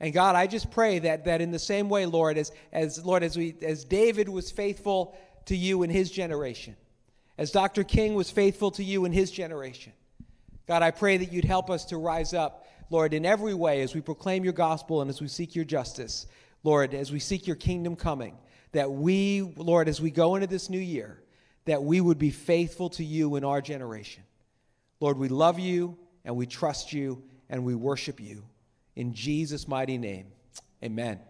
And 0.00 0.12
God, 0.12 0.34
I 0.34 0.46
just 0.46 0.70
pray 0.70 0.98
that, 1.00 1.26
that 1.26 1.40
in 1.40 1.52
the 1.52 1.58
same 1.58 1.88
way, 1.88 2.06
Lord, 2.06 2.38
as, 2.38 2.50
as 2.72 3.04
Lord, 3.04 3.22
as 3.22 3.36
we 3.36 3.54
as 3.62 3.84
David 3.84 4.28
was 4.28 4.50
faithful 4.50 5.16
to 5.46 5.56
you 5.56 5.82
in 5.82 5.90
his 5.90 6.10
generation, 6.10 6.74
as 7.36 7.50
Dr. 7.50 7.84
King 7.84 8.14
was 8.14 8.30
faithful 8.30 8.70
to 8.72 8.84
you 8.84 9.04
in 9.04 9.12
his 9.12 9.30
generation, 9.30 9.92
God, 10.66 10.82
I 10.82 10.90
pray 10.90 11.16
that 11.18 11.32
you'd 11.32 11.44
help 11.44 11.70
us 11.70 11.84
to 11.86 11.96
rise 11.96 12.32
up, 12.32 12.66
Lord, 12.90 13.12
in 13.12 13.26
every 13.26 13.54
way 13.54 13.82
as 13.82 13.94
we 13.94 14.00
proclaim 14.00 14.44
your 14.44 14.52
gospel 14.52 15.02
and 15.02 15.10
as 15.10 15.20
we 15.20 15.28
seek 15.28 15.54
your 15.54 15.64
justice, 15.64 16.26
Lord, 16.62 16.94
as 16.94 17.12
we 17.12 17.18
seek 17.18 17.46
your 17.46 17.56
kingdom 17.56 17.96
coming, 17.96 18.36
that 18.72 18.90
we, 18.90 19.42
Lord, 19.56 19.88
as 19.88 20.00
we 20.00 20.10
go 20.10 20.36
into 20.36 20.46
this 20.46 20.70
new 20.70 20.78
year, 20.78 21.22
that 21.66 21.82
we 21.82 22.00
would 22.00 22.18
be 22.18 22.30
faithful 22.30 22.90
to 22.90 23.04
you 23.04 23.36
in 23.36 23.44
our 23.44 23.60
generation. 23.60 24.22
Lord, 25.00 25.18
we 25.18 25.28
love 25.28 25.58
you 25.58 25.98
and 26.24 26.36
we 26.36 26.46
trust 26.46 26.92
you 26.92 27.22
and 27.48 27.64
we 27.64 27.74
worship 27.74 28.20
you. 28.20 28.44
In 28.96 29.12
Jesus' 29.12 29.68
mighty 29.68 29.98
name, 29.98 30.26
amen. 30.82 31.20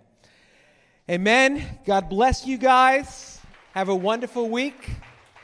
Amen. 1.10 1.64
God 1.84 2.08
bless 2.08 2.46
you 2.46 2.56
guys. 2.56 3.40
Have 3.72 3.88
a 3.88 3.94
wonderful 3.94 4.48
week, 4.48 4.90